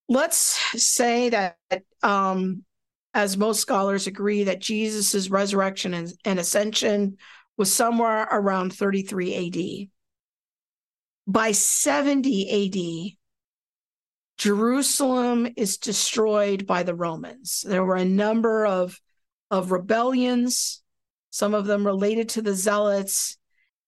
[0.07, 1.57] Let's say that,
[2.01, 2.63] um,
[3.13, 7.17] as most scholars agree, that Jesus' resurrection and, and ascension
[7.57, 9.89] was somewhere around 33
[11.27, 11.31] AD.
[11.31, 17.65] By 70 AD, Jerusalem is destroyed by the Romans.
[17.67, 19.01] There were a number of,
[19.53, 20.81] of rebellions,
[21.29, 23.37] some of them related to the Zealots,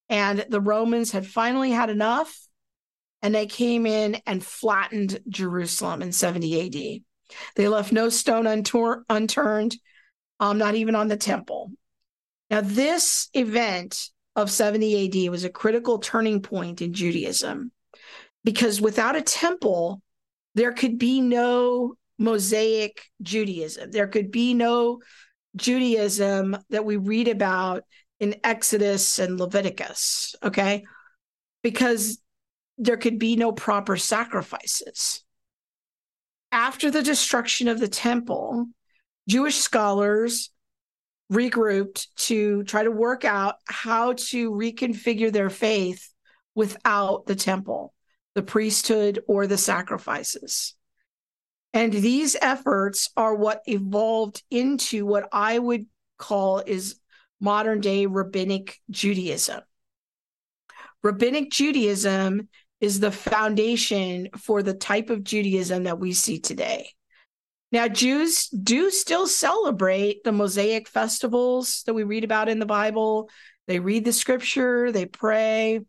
[0.10, 2.39] and the Romans had finally had enough
[3.23, 7.36] and they came in and flattened Jerusalem in 70 AD.
[7.56, 9.78] They left no stone unturned,
[10.39, 11.71] um, not even on the temple.
[12.51, 17.71] Now, this event of 70 AD was a critical turning point in Judaism
[18.43, 20.04] because without a temple,
[20.54, 23.89] there could be no Mosaic Judaism.
[23.89, 24.99] There could be no
[25.56, 27.84] Judaism that we read about
[28.20, 30.84] in Exodus and Leviticus, okay?
[31.63, 32.20] Because
[32.78, 35.24] there could be no proper sacrifices.
[36.52, 38.68] After the destruction of the temple,
[39.28, 40.52] Jewish scholars
[41.32, 46.10] regrouped to try to work out how to reconfigure their faith
[46.54, 47.94] without the temple,
[48.36, 50.76] the priesthood, or the sacrifices.
[51.76, 56.98] And these efforts are what evolved into what I would call is
[57.42, 59.62] modern day rabbinic Judaism.
[61.04, 62.48] Rabbinic Judaism
[62.80, 66.92] is the foundation for the type of Judaism that we see today.
[67.74, 73.30] Now, Jews do still celebrate the Mosaic festivals that we read about in the Bible.
[73.68, 75.82] They read the scripture, they pray,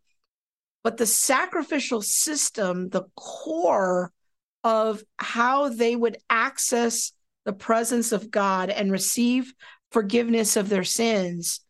[0.83, 4.11] but the sacrificial system, the core
[4.66, 7.12] of how they would access
[7.44, 9.55] the presence of God and receive
[9.92, 11.61] forgiveness of their sins,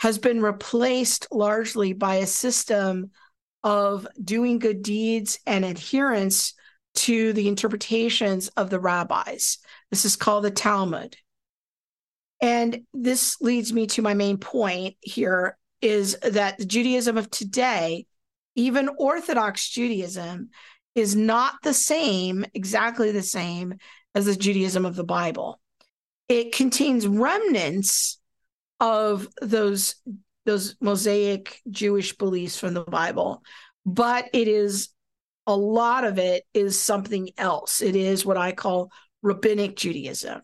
[0.00, 3.10] has been replaced largely by a system
[3.62, 6.52] of doing good deeds and adherence
[6.94, 9.56] to the interpretations of the rabbis.
[9.90, 11.16] This is called the Talmud.
[12.42, 18.04] And this leads me to my main point here is that the Judaism of today,
[18.56, 20.50] even Orthodox Judaism,
[20.94, 23.74] is not the same, exactly the same
[24.14, 25.60] as the Judaism of the Bible.
[26.28, 28.18] It contains remnants
[28.80, 29.96] of those
[30.46, 33.42] those Mosaic Jewish beliefs from the Bible,
[33.86, 34.90] but it is
[35.46, 37.80] a lot of it is something else.
[37.80, 38.90] It is what I call
[39.22, 40.42] rabbinic Judaism.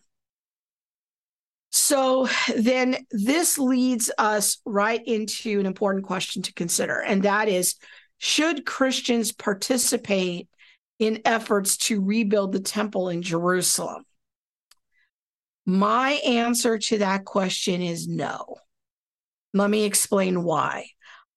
[1.70, 7.76] So then this leads us right into an important question to consider, and that is
[8.22, 10.46] should Christians participate
[10.98, 14.04] in efforts to rebuild the temple in Jerusalem?
[15.64, 18.56] My answer to that question is no.
[19.54, 20.88] Let me explain why.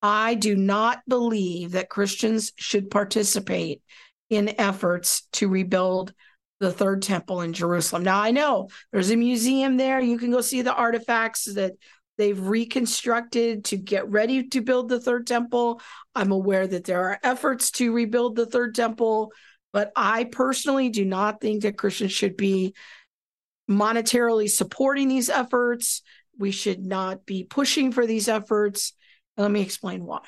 [0.02, 3.82] I do not believe that Christians should participate
[4.30, 6.14] in efforts to rebuild
[6.60, 8.04] the third temple in Jerusalem.
[8.04, 10.02] Now, I know there's a museum there.
[10.02, 11.74] You can go see the artifacts that
[12.18, 15.82] they've reconstructed to get ready to build the third temple.
[16.16, 19.32] I'm aware that there are efforts to rebuild the third temple,
[19.72, 22.74] but I personally do not think that Christians should be
[23.70, 26.02] monetarily supporting these efforts.
[26.38, 28.94] We should not be pushing for these efforts.
[29.38, 30.22] And Let me explain why.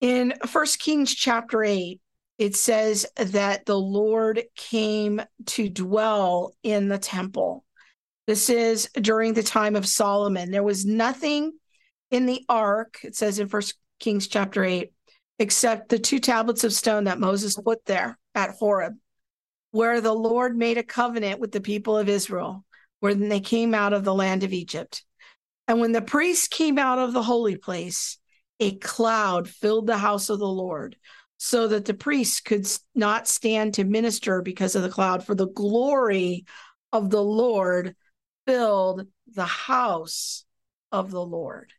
[0.00, 2.00] In First Kings chapter 8,
[2.36, 7.63] it says that the Lord came to dwell in the temple.
[8.26, 10.50] This is during the time of Solomon.
[10.50, 11.52] There was nothing
[12.10, 14.92] in the ark, it says in First Kings chapter 8,
[15.38, 18.94] except the two tablets of stone that Moses put there at Horeb,
[19.72, 22.64] where the Lord made a covenant with the people of Israel
[23.00, 25.04] when they came out of the land of Egypt.
[25.68, 28.18] And when the priests came out of the holy place,
[28.60, 30.96] a cloud filled the house of the Lord,
[31.36, 35.48] so that the priests could not stand to minister because of the cloud, for the
[35.48, 36.46] glory
[36.92, 37.96] of the Lord
[38.46, 40.44] filled the house
[40.92, 41.72] of the Lord.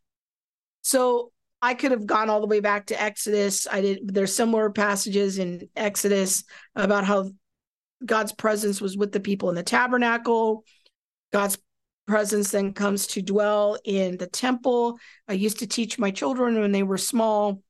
[0.82, 3.66] So I could have gone all the way back to Exodus.
[3.66, 6.44] I did there's similar passages in Exodus
[6.74, 7.30] about how
[8.04, 10.64] God's presence was with the people in the tabernacle.
[11.32, 11.58] God's
[12.06, 14.98] presence then comes to dwell in the temple.
[15.28, 17.62] I used to teach my children when they were small.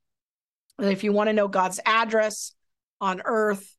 [0.78, 2.52] And if you want to know God's address
[3.00, 3.75] on earth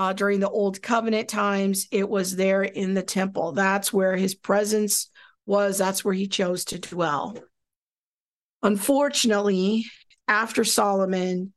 [0.00, 3.52] uh, during the old covenant times, it was there in the temple.
[3.52, 5.10] That's where his presence
[5.44, 7.36] was, that's where he chose to dwell.
[8.62, 9.84] Unfortunately,
[10.26, 11.52] after Solomon,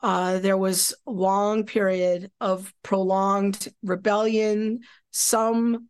[0.00, 5.88] uh, there was a long period of prolonged rebellion, some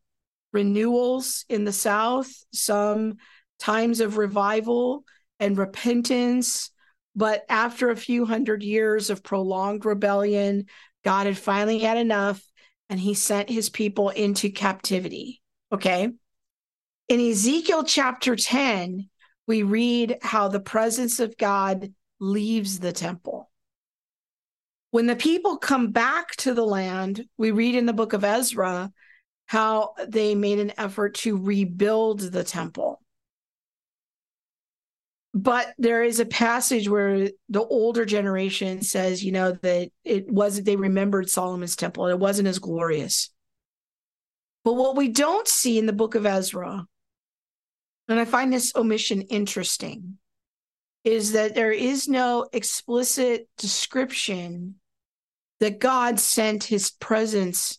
[0.51, 3.17] renewals in the South, some
[3.61, 5.05] times of revival
[5.39, 6.71] and repentance.
[7.15, 10.69] But after a few hundred years of prolonged rebellion,
[11.05, 12.43] God had finally had enough
[12.89, 15.41] and he sent his people into captivity.
[15.73, 16.11] Okay.
[17.09, 19.09] In Ezekiel chapter 10,
[19.47, 23.51] we read how the presence of God leaves the temple.
[24.91, 28.93] When the people come back to the land, we read in the book of Ezra
[29.47, 33.01] how they made an effort to rebuild the temple.
[35.35, 40.67] But there is a passage where the older generation says, you know, that it wasn't,
[40.67, 43.31] they remembered Solomon's temple, it wasn't as glorious.
[44.63, 46.87] But what we don't see in the book of Ezra,
[48.09, 50.19] and I find this omission interesting,
[51.03, 54.77] is that there is no explicit description
[55.61, 57.79] that God sent his presence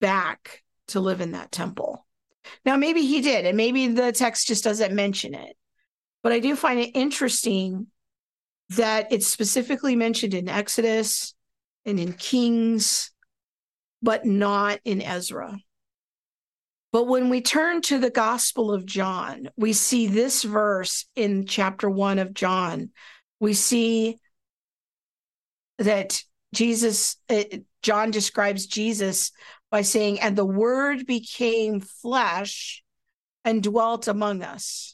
[0.00, 2.04] back to live in that temple.
[2.66, 5.56] Now, maybe he did, and maybe the text just doesn't mention it.
[6.24, 7.86] But I do find it interesting
[8.70, 11.34] that it's specifically mentioned in Exodus
[11.84, 13.12] and in Kings,
[14.02, 15.56] but not in Ezra.
[16.92, 21.90] But when we turn to the Gospel of John, we see this verse in chapter
[21.90, 22.90] one of John.
[23.38, 24.16] We see
[25.78, 26.22] that
[26.54, 27.42] Jesus, uh,
[27.82, 29.30] John describes Jesus
[29.70, 32.82] by saying, and the word became flesh
[33.44, 34.93] and dwelt among us.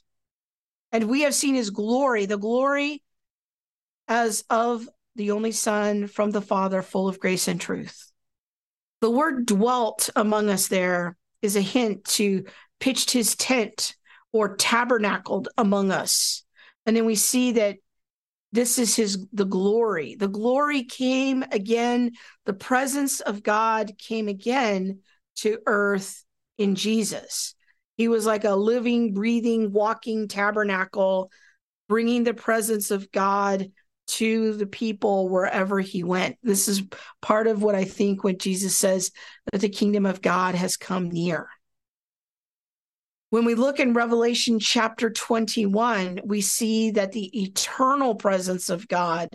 [0.93, 3.03] And we have seen his glory, the glory
[4.09, 8.11] as of the only Son from the Father, full of grace and truth.
[9.01, 12.45] The word dwelt among us there is a hint to
[12.81, 13.95] pitched his tent
[14.33, 16.45] or tabernacled among us.
[16.87, 17.77] And then we see that
[18.53, 22.13] this is his the glory the glory came again
[22.47, 25.01] the presence of god came again
[25.37, 26.25] to earth
[26.59, 27.55] in jesus
[28.01, 31.31] he was like a living breathing walking tabernacle
[31.89, 33.71] bringing the presence of god
[34.07, 36.83] to the people wherever he went this is
[37.21, 39.11] part of what i think when jesus says
[39.53, 41.49] that the kingdom of god has come near
[43.31, 49.29] when we look in Revelation chapter 21, we see that the eternal presence of God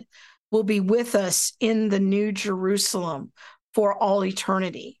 [0.50, 3.32] will be with us in the New Jerusalem
[3.74, 5.00] for all eternity.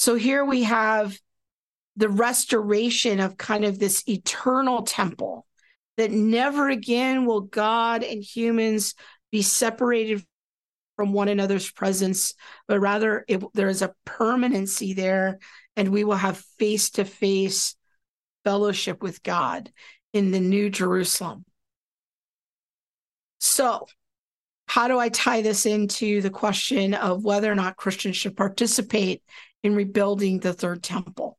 [0.00, 1.20] So here we have
[1.94, 5.46] the restoration of kind of this eternal temple
[5.98, 8.94] that never again will God and humans
[9.30, 10.24] be separated
[10.96, 12.32] from one another's presence,
[12.66, 15.38] but rather it, there is a permanency there,
[15.76, 17.76] and we will have face to face
[18.42, 19.70] fellowship with God
[20.14, 21.44] in the New Jerusalem.
[23.38, 23.86] So,
[24.66, 29.22] how do I tie this into the question of whether or not Christians should participate
[29.62, 31.38] in rebuilding the third temple?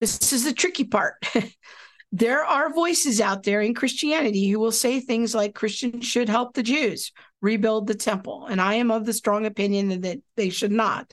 [0.00, 1.14] This is the tricky part.
[2.12, 6.54] there are voices out there in Christianity who will say things like Christians should help
[6.54, 8.46] the Jews rebuild the temple.
[8.46, 11.12] And I am of the strong opinion that they should not.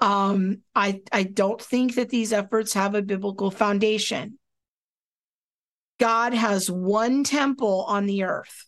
[0.00, 4.38] Um, I, I don't think that these efforts have a biblical foundation.
[5.98, 8.66] God has one temple on the earth,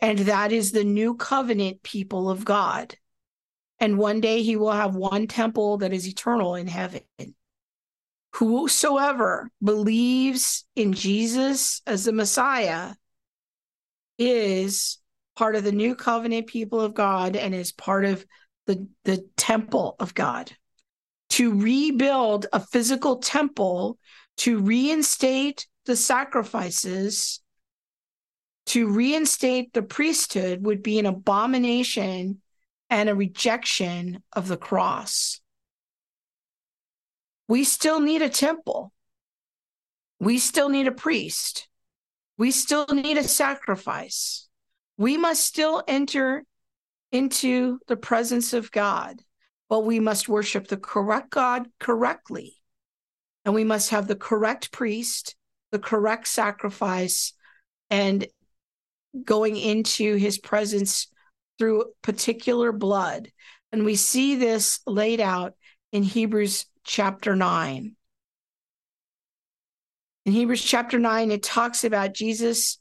[0.00, 2.96] and that is the new covenant people of God.
[3.80, 7.02] And one day he will have one temple that is eternal in heaven.
[8.34, 12.94] Whosoever believes in Jesus as the Messiah
[14.18, 14.98] is
[15.36, 18.24] part of the new covenant people of God and is part of
[18.66, 20.50] the, the temple of God,
[21.30, 23.98] to rebuild a physical temple,
[24.38, 27.40] to reinstate the sacrifices,
[28.66, 32.42] to reinstate the priesthood would be an abomination
[32.90, 35.40] and a rejection of the cross.
[37.48, 38.92] We still need a temple.
[40.20, 41.68] We still need a priest.
[42.36, 44.48] We still need a sacrifice.
[44.96, 46.44] We must still enter
[47.12, 49.20] into the presence of God,
[49.68, 52.56] but we must worship the correct God correctly.
[53.44, 55.36] And we must have the correct priest,
[55.72, 57.32] the correct sacrifice,
[57.90, 58.26] and
[59.24, 61.06] going into his presence
[61.58, 63.30] through particular blood.
[63.72, 65.54] And we see this laid out
[65.92, 67.94] in Hebrews chapter 9.
[70.26, 72.78] In Hebrews chapter 9, it talks about Jesus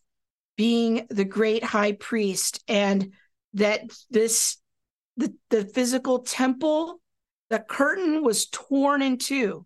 [0.57, 3.13] being the great high priest and
[3.53, 4.57] that this
[5.17, 6.99] the, the physical temple,
[7.49, 9.65] the curtain was torn in two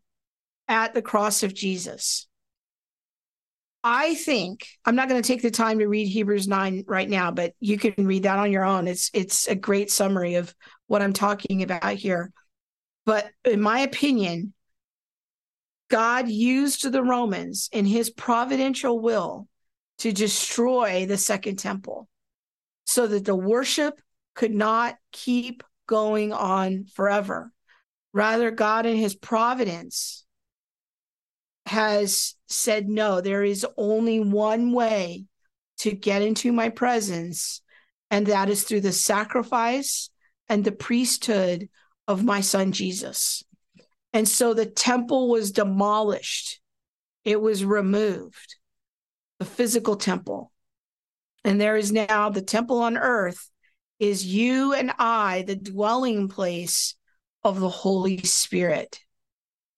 [0.67, 2.27] at the cross of Jesus.
[3.83, 7.31] I think I'm not going to take the time to read Hebrews 9 right now,
[7.31, 8.87] but you can read that on your own.
[8.87, 10.53] It's it's a great summary of
[10.87, 12.31] what I'm talking about here.
[13.05, 14.53] But in my opinion,
[15.89, 19.47] God used the Romans in his providential will
[19.99, 22.07] to destroy the second temple
[22.85, 23.99] so that the worship
[24.35, 27.51] could not keep going on forever.
[28.13, 30.25] Rather, God in his providence
[31.65, 35.25] has said, no, there is only one way
[35.79, 37.61] to get into my presence,
[38.09, 40.09] and that is through the sacrifice
[40.49, 41.69] and the priesthood
[42.07, 43.43] of my son Jesus.
[44.13, 46.59] And so the temple was demolished,
[47.23, 48.57] it was removed,
[49.39, 50.51] the physical temple.
[51.43, 53.49] And there is now the temple on earth
[53.99, 56.95] is you and I, the dwelling place
[57.43, 58.99] of the Holy Spirit.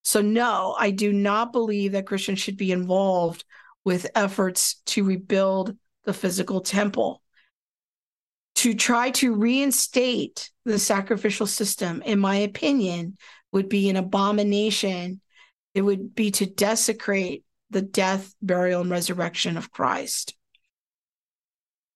[0.04, 3.46] So, no, I do not believe that Christians should be involved
[3.86, 7.22] with efforts to rebuild the physical temple.
[8.56, 13.18] To try to reinstate the sacrificial system, in my opinion,
[13.52, 15.22] would be an abomination.
[15.74, 20.36] It would be to desecrate the death, burial, and resurrection of Christ.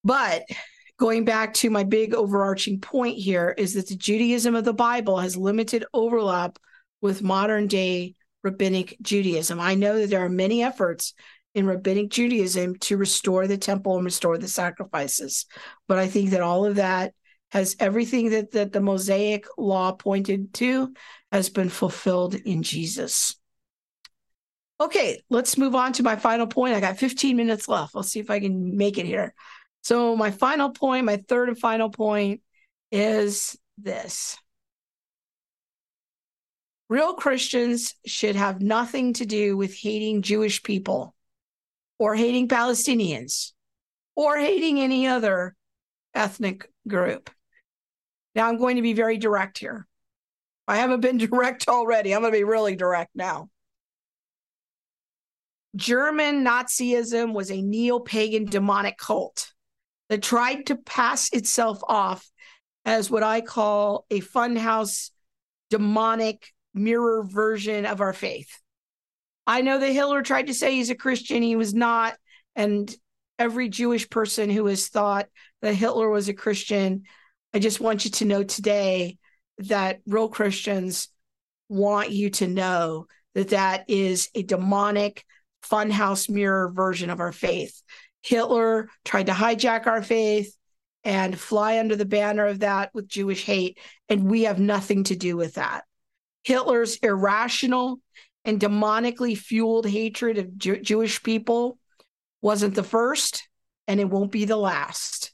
[0.03, 0.43] But
[0.97, 5.17] going back to my big overarching point here is that the Judaism of the Bible
[5.17, 6.57] has limited overlap
[7.01, 9.59] with modern day rabbinic Judaism.
[9.59, 11.13] I know that there are many efforts
[11.53, 15.45] in rabbinic Judaism to restore the temple and restore the sacrifices,
[15.87, 17.13] but I think that all of that
[17.51, 20.93] has everything that, that the Mosaic law pointed to
[21.31, 23.35] has been fulfilled in Jesus.
[24.79, 26.75] Okay, let's move on to my final point.
[26.75, 27.95] I got 15 minutes left.
[27.95, 29.33] I'll see if I can make it here.
[29.81, 32.41] So, my final point, my third and final point
[32.91, 34.37] is this
[36.89, 41.13] Real Christians should have nothing to do with hating Jewish people
[41.99, 43.51] or hating Palestinians
[44.15, 45.55] or hating any other
[46.13, 47.29] ethnic group.
[48.35, 49.85] Now, I'm going to be very direct here.
[50.67, 52.13] I haven't been direct already.
[52.13, 53.49] I'm going to be really direct now.
[55.75, 59.51] German Nazism was a neo pagan demonic cult
[60.09, 62.27] that tried to pass itself off
[62.85, 65.11] as what I call a funhouse
[65.69, 68.49] demonic mirror version of our faith.
[69.45, 72.15] I know that Hitler tried to say he's a Christian, he was not.
[72.55, 72.93] And
[73.39, 75.28] every Jewish person who has thought
[75.61, 77.03] that Hitler was a Christian,
[77.53, 79.18] I just want you to know today
[79.59, 81.09] that real Christians
[81.70, 85.24] want you to know that that is a demonic
[85.63, 87.82] funhouse mirror version of our faith.
[88.24, 90.55] Hitler tried to hijack our faith
[91.03, 93.78] and fly under the banner of that with Jewish hate,
[94.09, 95.84] and we have nothing to do with that.
[96.47, 97.99] Hitler's irrational
[98.45, 101.77] and demonically fueled hatred of Jew- Jewish people
[102.41, 103.49] wasn't the first,
[103.85, 105.33] and it won't be the last.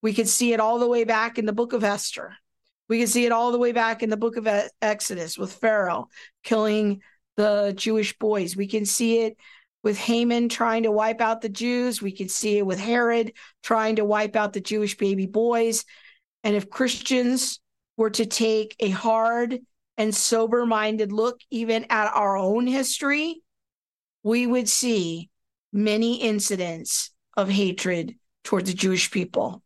[0.00, 2.34] We could see it all the way back in the book of Esther.
[2.88, 4.48] We can see it all the way back in the book of
[4.80, 6.08] Exodus with Pharaoh
[6.42, 7.02] killing
[7.36, 8.56] the Jewish boys.
[8.56, 9.36] We can see it
[9.82, 12.00] with Haman trying to wipe out the Jews.
[12.00, 15.84] We can see it with Herod trying to wipe out the Jewish baby boys.
[16.44, 17.60] And if Christians
[17.98, 19.60] were to take a hard
[19.96, 23.42] and sober minded look even at our own history,
[24.22, 25.30] we would see
[25.72, 28.14] many incidents of hatred
[28.44, 29.62] toward the Jewish people.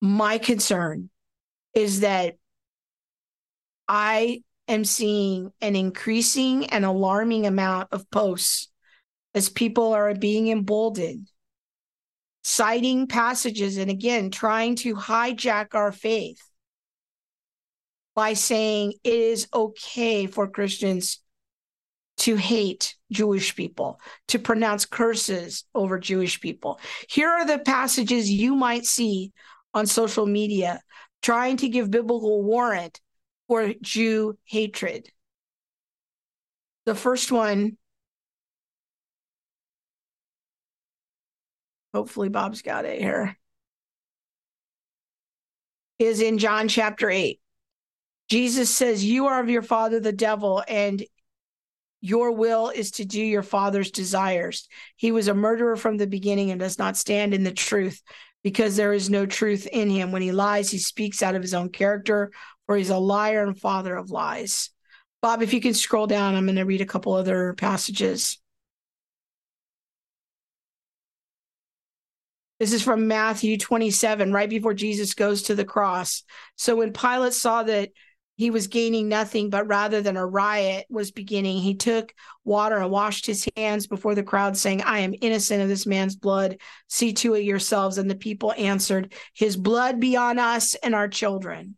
[0.00, 1.10] My concern
[1.74, 2.36] is that
[3.88, 8.70] I am seeing an increasing and alarming amount of posts
[9.34, 11.28] as people are being emboldened,
[12.42, 16.40] citing passages and again trying to hijack our faith
[18.14, 21.20] by saying it is okay for Christians
[22.16, 26.78] to hate Jewish people, to pronounce curses over Jewish people.
[27.08, 29.32] Here are the passages you might see
[29.72, 30.80] on social media
[31.22, 33.00] trying to give biblical warrant
[33.48, 35.10] for Jew hatred.
[36.86, 37.78] The first one,
[41.94, 43.36] hopefully, Bob's got it here,
[45.98, 47.40] is in John chapter 8.
[48.28, 51.04] Jesus says, You are of your father, the devil, and
[52.00, 54.68] your will is to do your father's desires.
[54.96, 58.02] He was a murderer from the beginning and does not stand in the truth
[58.42, 60.12] because there is no truth in him.
[60.12, 62.30] When he lies, he speaks out of his own character,
[62.66, 64.70] for he's a liar and father of lies.
[65.22, 68.38] Bob, if you can scroll down, I'm going to read a couple other passages.
[72.60, 76.22] This is from Matthew 27, right before Jesus goes to the cross.
[76.56, 77.90] So when Pilate saw that
[78.36, 82.12] he was gaining nothing, but rather than a riot was beginning, he took
[82.44, 86.16] water and washed his hands before the crowd, saying, I am innocent of this man's
[86.16, 86.58] blood.
[86.88, 87.96] See to it yourselves.
[87.96, 91.76] And the people answered, His blood be on us and our children.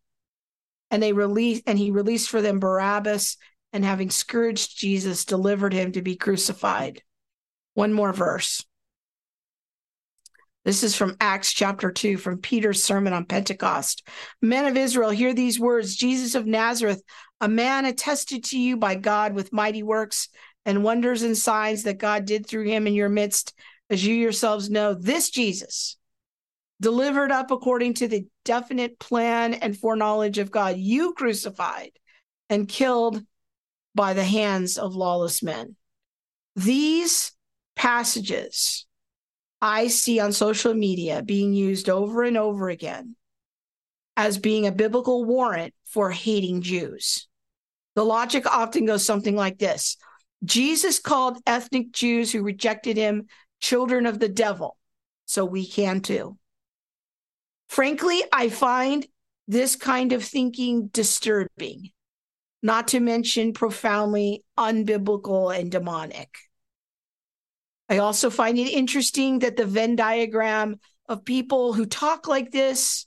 [0.90, 3.36] And they released, and he released for them Barabbas,
[3.74, 7.02] and having scourged Jesus, delivered him to be crucified.
[7.74, 8.64] One more verse.
[10.66, 14.04] This is from Acts chapter 2, from Peter's sermon on Pentecost.
[14.42, 17.04] Men of Israel, hear these words Jesus of Nazareth,
[17.40, 20.28] a man attested to you by God with mighty works
[20.64, 23.54] and wonders and signs that God did through him in your midst,
[23.90, 24.92] as you yourselves know.
[24.92, 25.98] This Jesus,
[26.80, 31.92] delivered up according to the definite plan and foreknowledge of God, you crucified
[32.50, 33.22] and killed
[33.94, 35.76] by the hands of lawless men.
[36.56, 37.30] These
[37.76, 38.85] passages
[39.60, 43.16] I see on social media being used over and over again
[44.16, 47.26] as being a biblical warrant for hating Jews.
[47.94, 49.96] The logic often goes something like this
[50.44, 53.26] Jesus called ethnic Jews who rejected him
[53.60, 54.76] children of the devil,
[55.24, 56.36] so we can too.
[57.68, 59.06] Frankly, I find
[59.48, 61.90] this kind of thinking disturbing,
[62.62, 66.28] not to mention profoundly unbiblical and demonic.
[67.88, 73.06] I also find it interesting that the Venn diagram of people who talk like this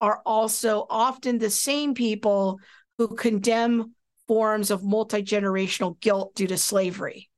[0.00, 2.58] are also often the same people
[2.98, 3.94] who condemn
[4.26, 7.28] forms of multi generational guilt due to slavery.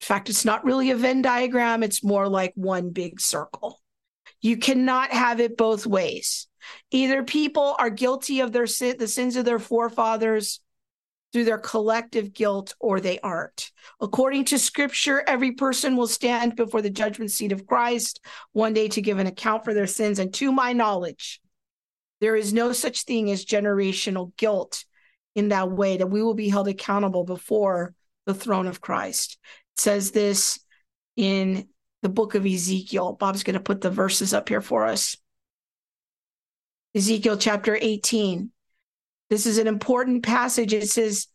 [0.00, 3.80] In fact, it's not really a Venn diagram, it's more like one big circle.
[4.40, 6.48] You cannot have it both ways.
[6.90, 10.60] Either people are guilty of their sin, the sins of their forefathers,
[11.32, 13.70] through their collective guilt or they aren't.
[14.00, 18.20] According to scripture, every person will stand before the judgment seat of Christ
[18.52, 20.18] one day to give an account for their sins.
[20.18, 21.40] And to my knowledge,
[22.20, 24.84] there is no such thing as generational guilt
[25.34, 27.94] in that way that we will be held accountable before
[28.26, 29.38] the throne of Christ.
[29.76, 30.60] It says this
[31.16, 31.68] in
[32.02, 33.12] the book of Ezekiel.
[33.12, 35.16] Bob's going to put the verses up here for us.
[36.94, 38.50] Ezekiel chapter 18.
[39.30, 40.74] This is an important passage.
[40.74, 41.28] It says,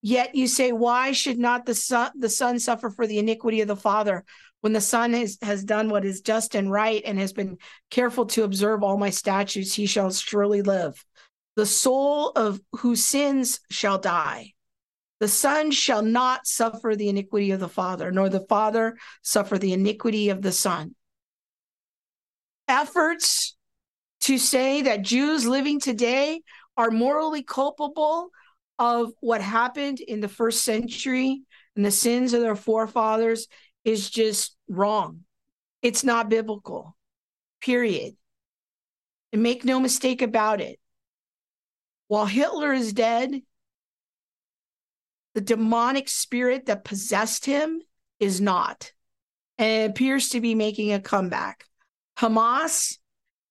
[0.00, 3.68] Yet you say, Why should not the son, the son suffer for the iniquity of
[3.68, 4.24] the father?
[4.60, 7.58] When the son has, has done what is just and right and has been
[7.90, 11.04] careful to observe all my statutes, he shall surely live.
[11.56, 14.52] The soul of whose sins shall die.
[15.18, 19.72] The son shall not suffer the iniquity of the father, nor the father suffer the
[19.72, 20.94] iniquity of the son.
[22.68, 23.56] Efforts
[24.22, 26.40] to say that Jews living today
[26.76, 28.30] are morally culpable
[28.78, 31.42] of what happened in the first century
[31.76, 33.48] and the sins of their forefathers
[33.84, 35.20] is just wrong.
[35.82, 36.96] It's not biblical,
[37.60, 38.16] period.
[39.32, 40.78] And make no mistake about it.
[42.08, 43.40] While Hitler is dead,
[45.34, 47.80] the demonic spirit that possessed him
[48.20, 48.92] is not,
[49.56, 51.64] and it appears to be making a comeback.
[52.18, 52.98] Hamas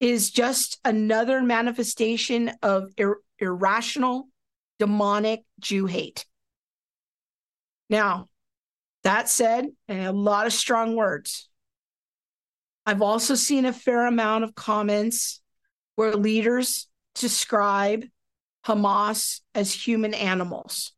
[0.02, 4.28] is just another manifestation of ir- irrational,
[4.80, 6.26] demonic Jew hate.
[7.89, 8.26] Now,
[9.04, 11.47] that said, and a lot of strong words,
[12.86, 15.39] I've also seen a fair amount of comments
[15.95, 18.06] where leaders describe
[18.66, 20.93] Hamas as human animals.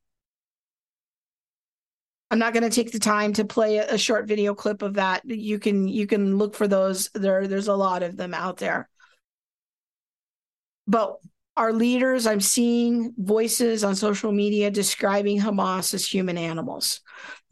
[2.32, 5.22] I'm not going to take the time to play a, short video clip of that.
[5.26, 7.10] You can you can look for those.
[7.14, 8.90] There there's a lot of them out there.
[10.88, 11.18] But
[11.56, 17.02] our leaders, I'm seeing voices on social media describing Hamas as human animals.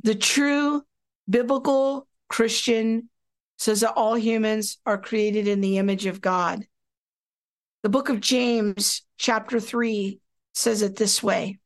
[0.03, 0.81] The true
[1.29, 3.09] biblical Christian
[3.57, 6.65] says that all humans are created in the image of God.
[7.83, 10.19] The book of James, chapter 3,
[10.53, 11.59] says it this way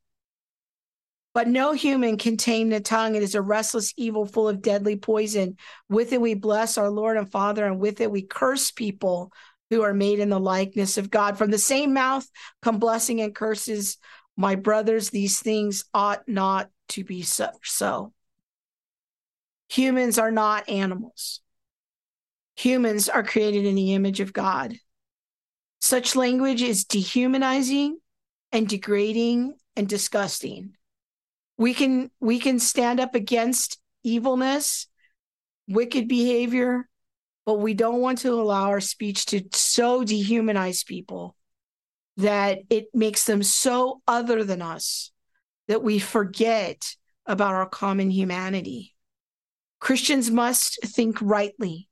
[1.32, 3.14] But no human can tame the tongue.
[3.14, 5.56] It is a restless evil full of deadly poison.
[5.88, 9.32] With it we bless our Lord and Father, and with it we curse people
[9.70, 11.36] who are made in the likeness of God.
[11.36, 12.28] From the same mouth
[12.62, 13.98] come blessing and curses.
[14.36, 17.50] My brothers, these things ought not to be so.
[17.62, 18.12] so.
[19.70, 21.40] Humans are not animals.
[22.56, 24.76] Humans are created in the image of God.
[25.80, 27.98] Such language is dehumanizing
[28.52, 30.74] and degrading and disgusting.
[31.58, 34.86] We can we can stand up against evilness,
[35.68, 36.88] wicked behavior,
[37.46, 41.36] but we don't want to allow our speech to so dehumanize people
[42.18, 45.12] that it makes them so other than us
[45.68, 48.94] that we forget about our common humanity.
[49.80, 51.88] Christians must think rightly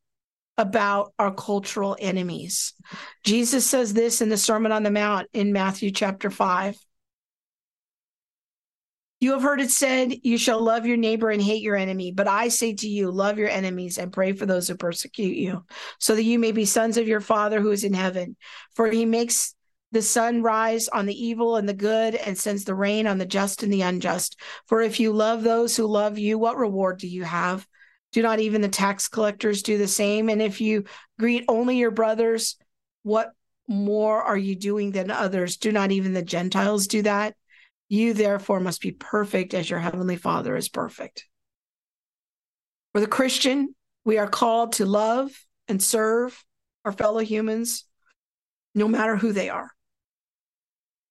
[0.57, 2.73] about our cultural enemies.
[3.25, 6.77] Jesus says this in the Sermon on the Mount in Matthew chapter 5.
[9.25, 12.13] You have heard it said, You shall love your neighbor and hate your enemy.
[12.13, 15.65] But I say to you, love your enemies and pray for those who persecute you,
[15.99, 18.37] so that you may be sons of your Father who is in heaven.
[18.75, 19.55] For he makes
[19.93, 23.25] the sun rise on the evil and the good and sends the rain on the
[23.25, 24.39] just and the unjust.
[24.67, 27.67] For if you love those who love you, what reward do you have?
[28.13, 30.29] Do not even the tax collectors do the same?
[30.29, 30.85] And if you
[31.19, 32.59] greet only your brothers,
[33.05, 33.33] what
[33.67, 35.57] more are you doing than others?
[35.57, 37.35] Do not even the Gentiles do that?
[37.89, 41.27] You therefore must be perfect as your heavenly Father is perfect.
[42.93, 43.75] For the Christian,
[44.05, 45.31] we are called to love
[45.69, 46.45] and serve
[46.85, 47.85] our fellow humans,
[48.75, 49.71] no matter who they are.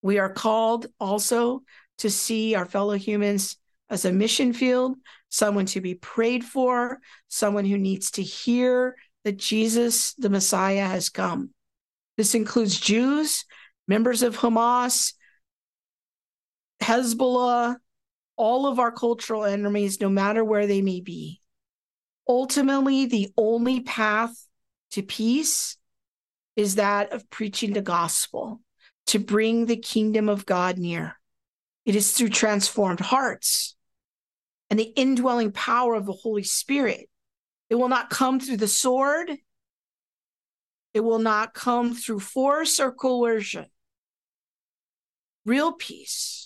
[0.01, 1.63] We are called also
[1.99, 3.57] to see our fellow humans
[3.89, 4.97] as a mission field,
[5.29, 11.09] someone to be prayed for, someone who needs to hear that Jesus, the Messiah, has
[11.09, 11.51] come.
[12.17, 13.45] This includes Jews,
[13.87, 15.13] members of Hamas,
[16.81, 17.77] Hezbollah,
[18.35, 21.39] all of our cultural enemies, no matter where they may be.
[22.27, 24.33] Ultimately, the only path
[24.91, 25.77] to peace
[26.55, 28.61] is that of preaching the gospel
[29.07, 31.15] to bring the kingdom of God near.
[31.85, 33.75] It is through transformed hearts
[34.69, 37.09] and the indwelling power of the Holy Spirit.
[37.69, 39.31] It will not come through the sword.
[40.93, 43.65] It will not come through force or coercion.
[45.45, 46.42] Real peace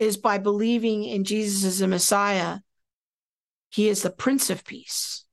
[0.00, 2.58] is by believing in Jesus as the Messiah.
[3.68, 5.24] He is the Prince of Peace.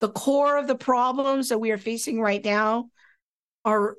[0.00, 2.90] The core of the problems that we are facing right now
[3.64, 3.96] are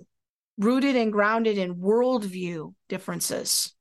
[0.58, 3.74] rooted and grounded in worldview differences.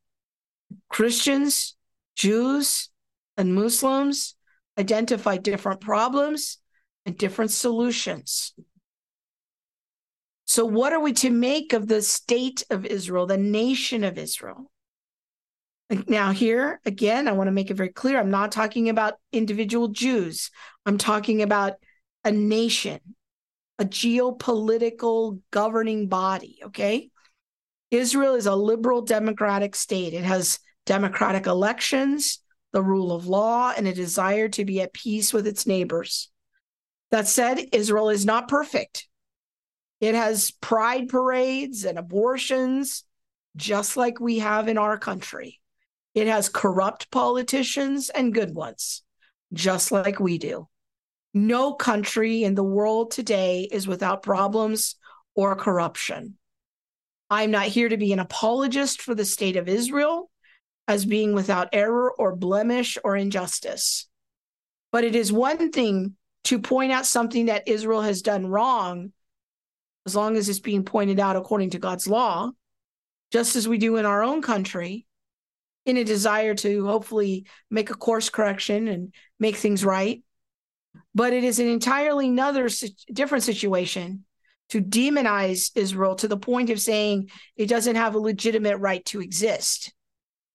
[0.88, 1.76] Christians,
[2.16, 2.88] Jews,
[3.36, 4.36] and Muslims
[4.78, 6.58] identify different problems
[7.04, 8.54] and different solutions.
[10.46, 14.70] So, what are we to make of the state of Israel, the nation of Israel?
[15.90, 19.88] Now, here again, I want to make it very clear I'm not talking about individual
[19.88, 20.50] Jews,
[20.86, 21.74] I'm talking about
[22.24, 23.00] a nation,
[23.78, 27.10] a geopolitical governing body, okay?
[27.90, 30.14] Israel is a liberal democratic state.
[30.14, 32.40] It has democratic elections,
[32.72, 36.30] the rule of law, and a desire to be at peace with its neighbors.
[37.10, 39.06] That said, Israel is not perfect.
[40.00, 43.04] It has pride parades and abortions,
[43.54, 45.60] just like we have in our country.
[46.14, 49.02] It has corrupt politicians and good ones,
[49.52, 50.68] just like we do.
[51.32, 54.94] No country in the world today is without problems
[55.34, 56.38] or corruption.
[57.28, 60.30] I'm not here to be an apologist for the state of Israel
[60.86, 64.06] as being without error or blemish or injustice.
[64.92, 69.12] But it is one thing to point out something that Israel has done wrong,
[70.06, 72.50] as long as it's being pointed out according to God's law,
[73.32, 75.06] just as we do in our own country,
[75.86, 80.22] in a desire to hopefully make a course correction and make things right.
[81.14, 82.68] But it is an entirely another
[83.12, 84.24] different situation
[84.70, 89.20] to demonize Israel to the point of saying it doesn't have a legitimate right to
[89.20, 89.92] exist,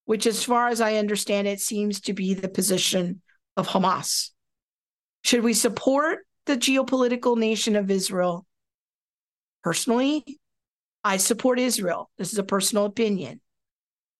[0.05, 3.21] which, as far as I understand it, seems to be the position
[3.55, 4.31] of Hamas.
[5.23, 8.45] Should we support the geopolitical nation of Israel?
[9.63, 10.23] Personally,
[11.03, 12.09] I support Israel.
[12.17, 13.41] This is a personal opinion.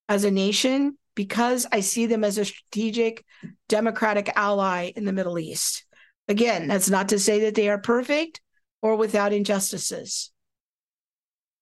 [0.10, 3.24] As a nation, because I see them as a strategic
[3.70, 5.86] democratic ally in the Middle East.
[6.28, 8.42] Again, that's not to say that they are perfect
[8.82, 10.32] or without injustices.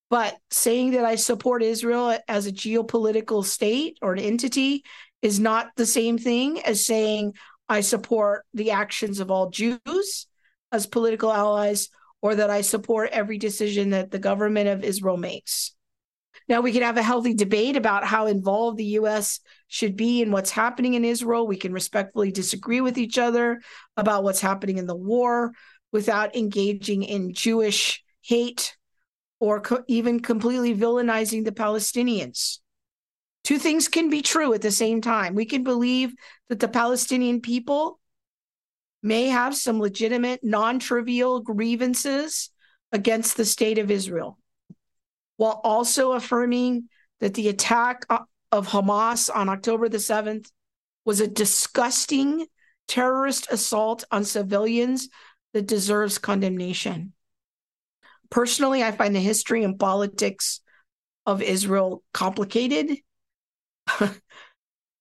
[0.09, 4.83] But saying that I support Israel as a geopolitical state or an entity
[5.21, 7.33] is not the same thing as saying
[7.67, 10.27] I support the actions of all Jews
[10.71, 11.89] as political allies
[12.21, 15.73] or that I support every decision that the government of Israel makes.
[16.49, 19.41] Now, we can have a healthy debate about how involved the U.S.
[19.67, 21.45] should be in what's happening in Israel.
[21.45, 23.61] We can respectfully disagree with each other
[23.97, 25.51] about what's happening in the war
[25.91, 28.77] without engaging in Jewish hate
[29.39, 32.59] or co- even completely villainizing the Palestinians.
[33.43, 35.35] Two things can be true at the same time.
[35.35, 36.13] We can believe
[36.49, 37.99] that the Palestinian people
[39.03, 42.49] may have some legitimate, non trivial grievances
[42.93, 44.37] against the state of Israel
[45.37, 48.19] while also affirming that the attack uh,
[48.51, 50.51] of Hamas on October the 7th
[51.05, 52.45] was a disgusting
[52.87, 55.09] terrorist assault on civilians
[55.53, 57.13] that deserves condemnation.
[58.29, 60.61] Personally, I find the history and politics
[61.25, 62.97] of Israel complicated.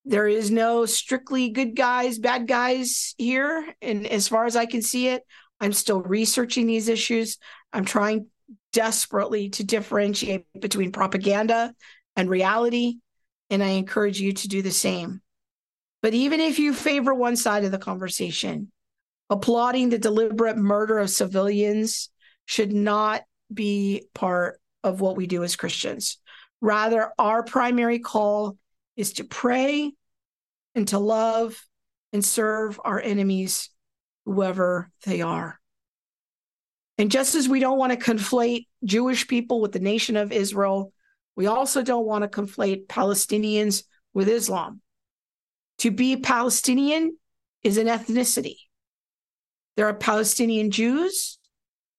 [0.09, 3.75] There is no strictly good guys, bad guys here.
[3.83, 5.25] And as far as I can see it,
[5.61, 7.39] I'm still researching these issues.
[7.73, 8.29] I'm trying
[8.77, 11.75] desperately to differentiate between propaganda
[12.15, 12.99] and reality.
[13.49, 15.23] And I encourage you to do the same.
[16.03, 18.71] But even if you favor one side of the conversation,
[19.31, 22.11] applauding the deliberate murder of civilians
[22.45, 23.23] should not
[23.53, 26.19] be part of what we do as Christians.
[26.61, 28.59] Rather, our primary call
[28.95, 29.91] is to pray
[30.75, 31.65] and to love
[32.13, 33.71] and serve our enemies,
[34.27, 35.59] whoever they are.
[36.99, 40.93] And just as we don't want to conflate Jewish people with the nation of Israel,
[41.37, 43.85] we also don't want to conflate Palestinians
[44.15, 44.81] with Islam.
[45.79, 47.19] To be Palestinian
[47.63, 48.57] is an ethnicity.
[49.77, 51.39] There are Palestinian Jews,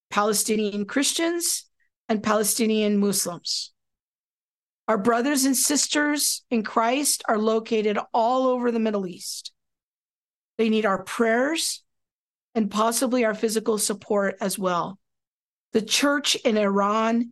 [0.09, 1.65] Palestinian Christians,
[2.09, 3.71] and Palestinian Muslims.
[4.87, 9.51] Our brothers and sisters in Christ are located all over the Middle East.
[10.57, 11.83] They need our prayers
[12.57, 14.97] and possibly our physical support as well.
[15.73, 17.31] The church in Iran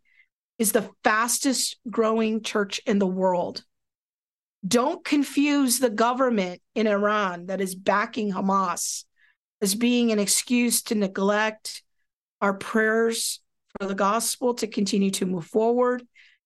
[0.60, 3.64] is the fastest growing church in the world.
[4.68, 9.06] Don't confuse the government in Iran that is backing Hamas
[9.64, 11.82] as being an excuse to neglect
[12.40, 13.42] our prayers
[13.80, 16.04] for the gospel to continue to move forward,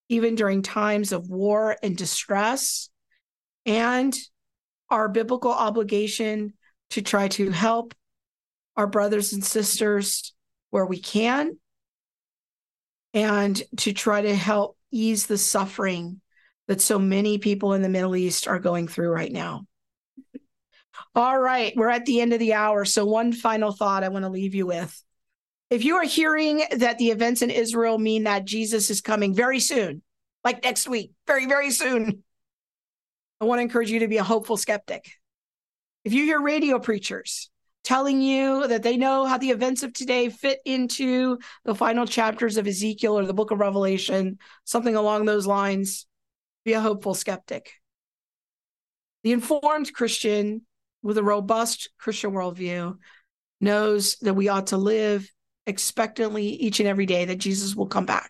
[0.08, 2.90] even during times of war and distress,
[3.66, 4.18] and
[4.90, 6.54] our biblical obligation
[6.92, 7.94] to try to help
[8.80, 10.34] our brothers and sisters
[10.70, 11.58] where we can,
[13.14, 16.22] and to try to help ease the suffering
[16.70, 19.66] that so many people in the Middle East are going through right now.
[21.14, 22.86] All right, we're at the end of the hour.
[22.86, 25.04] So, one final thought I want to leave you with.
[25.70, 29.60] If you are hearing that the events in Israel mean that Jesus is coming very
[29.60, 30.04] soon,
[30.46, 32.24] like next week, very, very soon,
[33.42, 35.12] I want to encourage you to be a hopeful skeptic.
[36.06, 37.50] If you hear radio preachers
[37.90, 42.56] telling you that they know how the events of today fit into the final chapters
[42.56, 46.06] of Ezekiel or the book of Revelation, something along those lines,
[46.64, 47.72] be a hopeful skeptic.
[49.24, 50.62] The informed Christian
[51.02, 52.96] with a robust Christian worldview
[53.60, 55.28] knows that we ought to live
[55.66, 58.30] expectantly each and every day that Jesus will come back.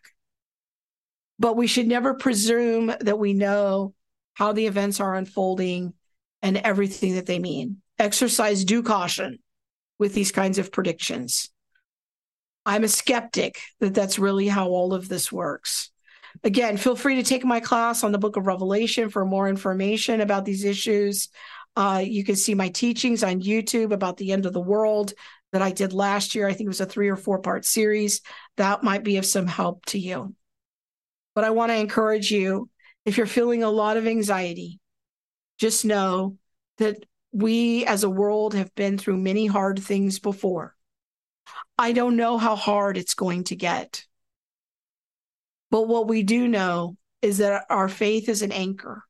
[1.37, 3.93] But we should never presume that we know
[4.35, 5.95] how the events are unfolding
[6.41, 7.81] and everything that they mean.
[7.99, 9.39] Exercise due caution
[9.99, 11.49] with these kinds of predictions.
[12.65, 15.91] I'm a skeptic that that's really how all of this works.
[16.43, 20.21] Again, feel free to take my class on the book of Revelation for more information
[20.21, 21.29] about these issues.
[21.75, 25.13] Uh, you can see my teachings on YouTube about the end of the world
[25.51, 26.47] that I did last year.
[26.47, 28.21] I think it was a three or four part series.
[28.57, 30.35] That might be of some help to you.
[31.35, 32.69] But I want to encourage you
[33.05, 34.79] if you're feeling a lot of anxiety,
[35.57, 36.37] just know
[36.77, 40.75] that we as a world have been through many hard things before.
[41.77, 44.05] I don't know how hard it's going to get.
[45.71, 49.03] But what we do know is that our faith is an anchor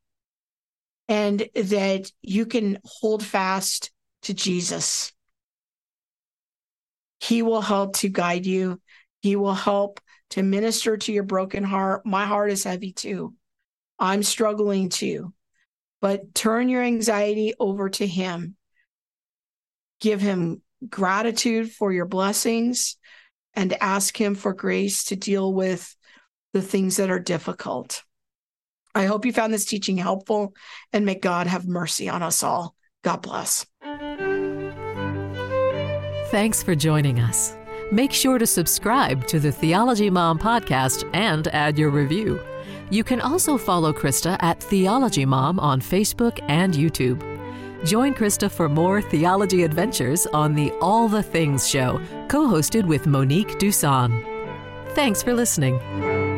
[1.08, 3.92] and that you can hold fast
[4.24, 5.12] to Jesus.
[7.20, 8.82] He will help to guide you.
[9.22, 10.00] He will help
[10.32, 12.06] to minister to your broken heart.
[12.06, 13.34] My heart is heavy too.
[13.98, 15.34] I'm struggling too.
[16.02, 18.56] But turn your anxiety over to Him.
[20.00, 22.98] Give Him gratitude for your blessings
[23.54, 25.96] and ask Him for grace to deal with
[26.54, 28.04] the things that are difficult.
[28.96, 30.54] I hope you found this teaching helpful
[30.92, 32.76] and may God have mercy on us all.
[33.04, 33.66] God bless.
[36.32, 37.56] Thanks for joining us.
[37.92, 42.40] Make sure to subscribe to the Theology Mom podcast and add your review.
[42.90, 47.22] You can also follow Krista at Theology Mom on Facebook and YouTube.
[47.86, 53.06] Join Krista for more theology adventures on the All the Things show, co hosted with
[53.06, 54.24] Monique Duson.
[54.96, 56.29] Thanks for listening.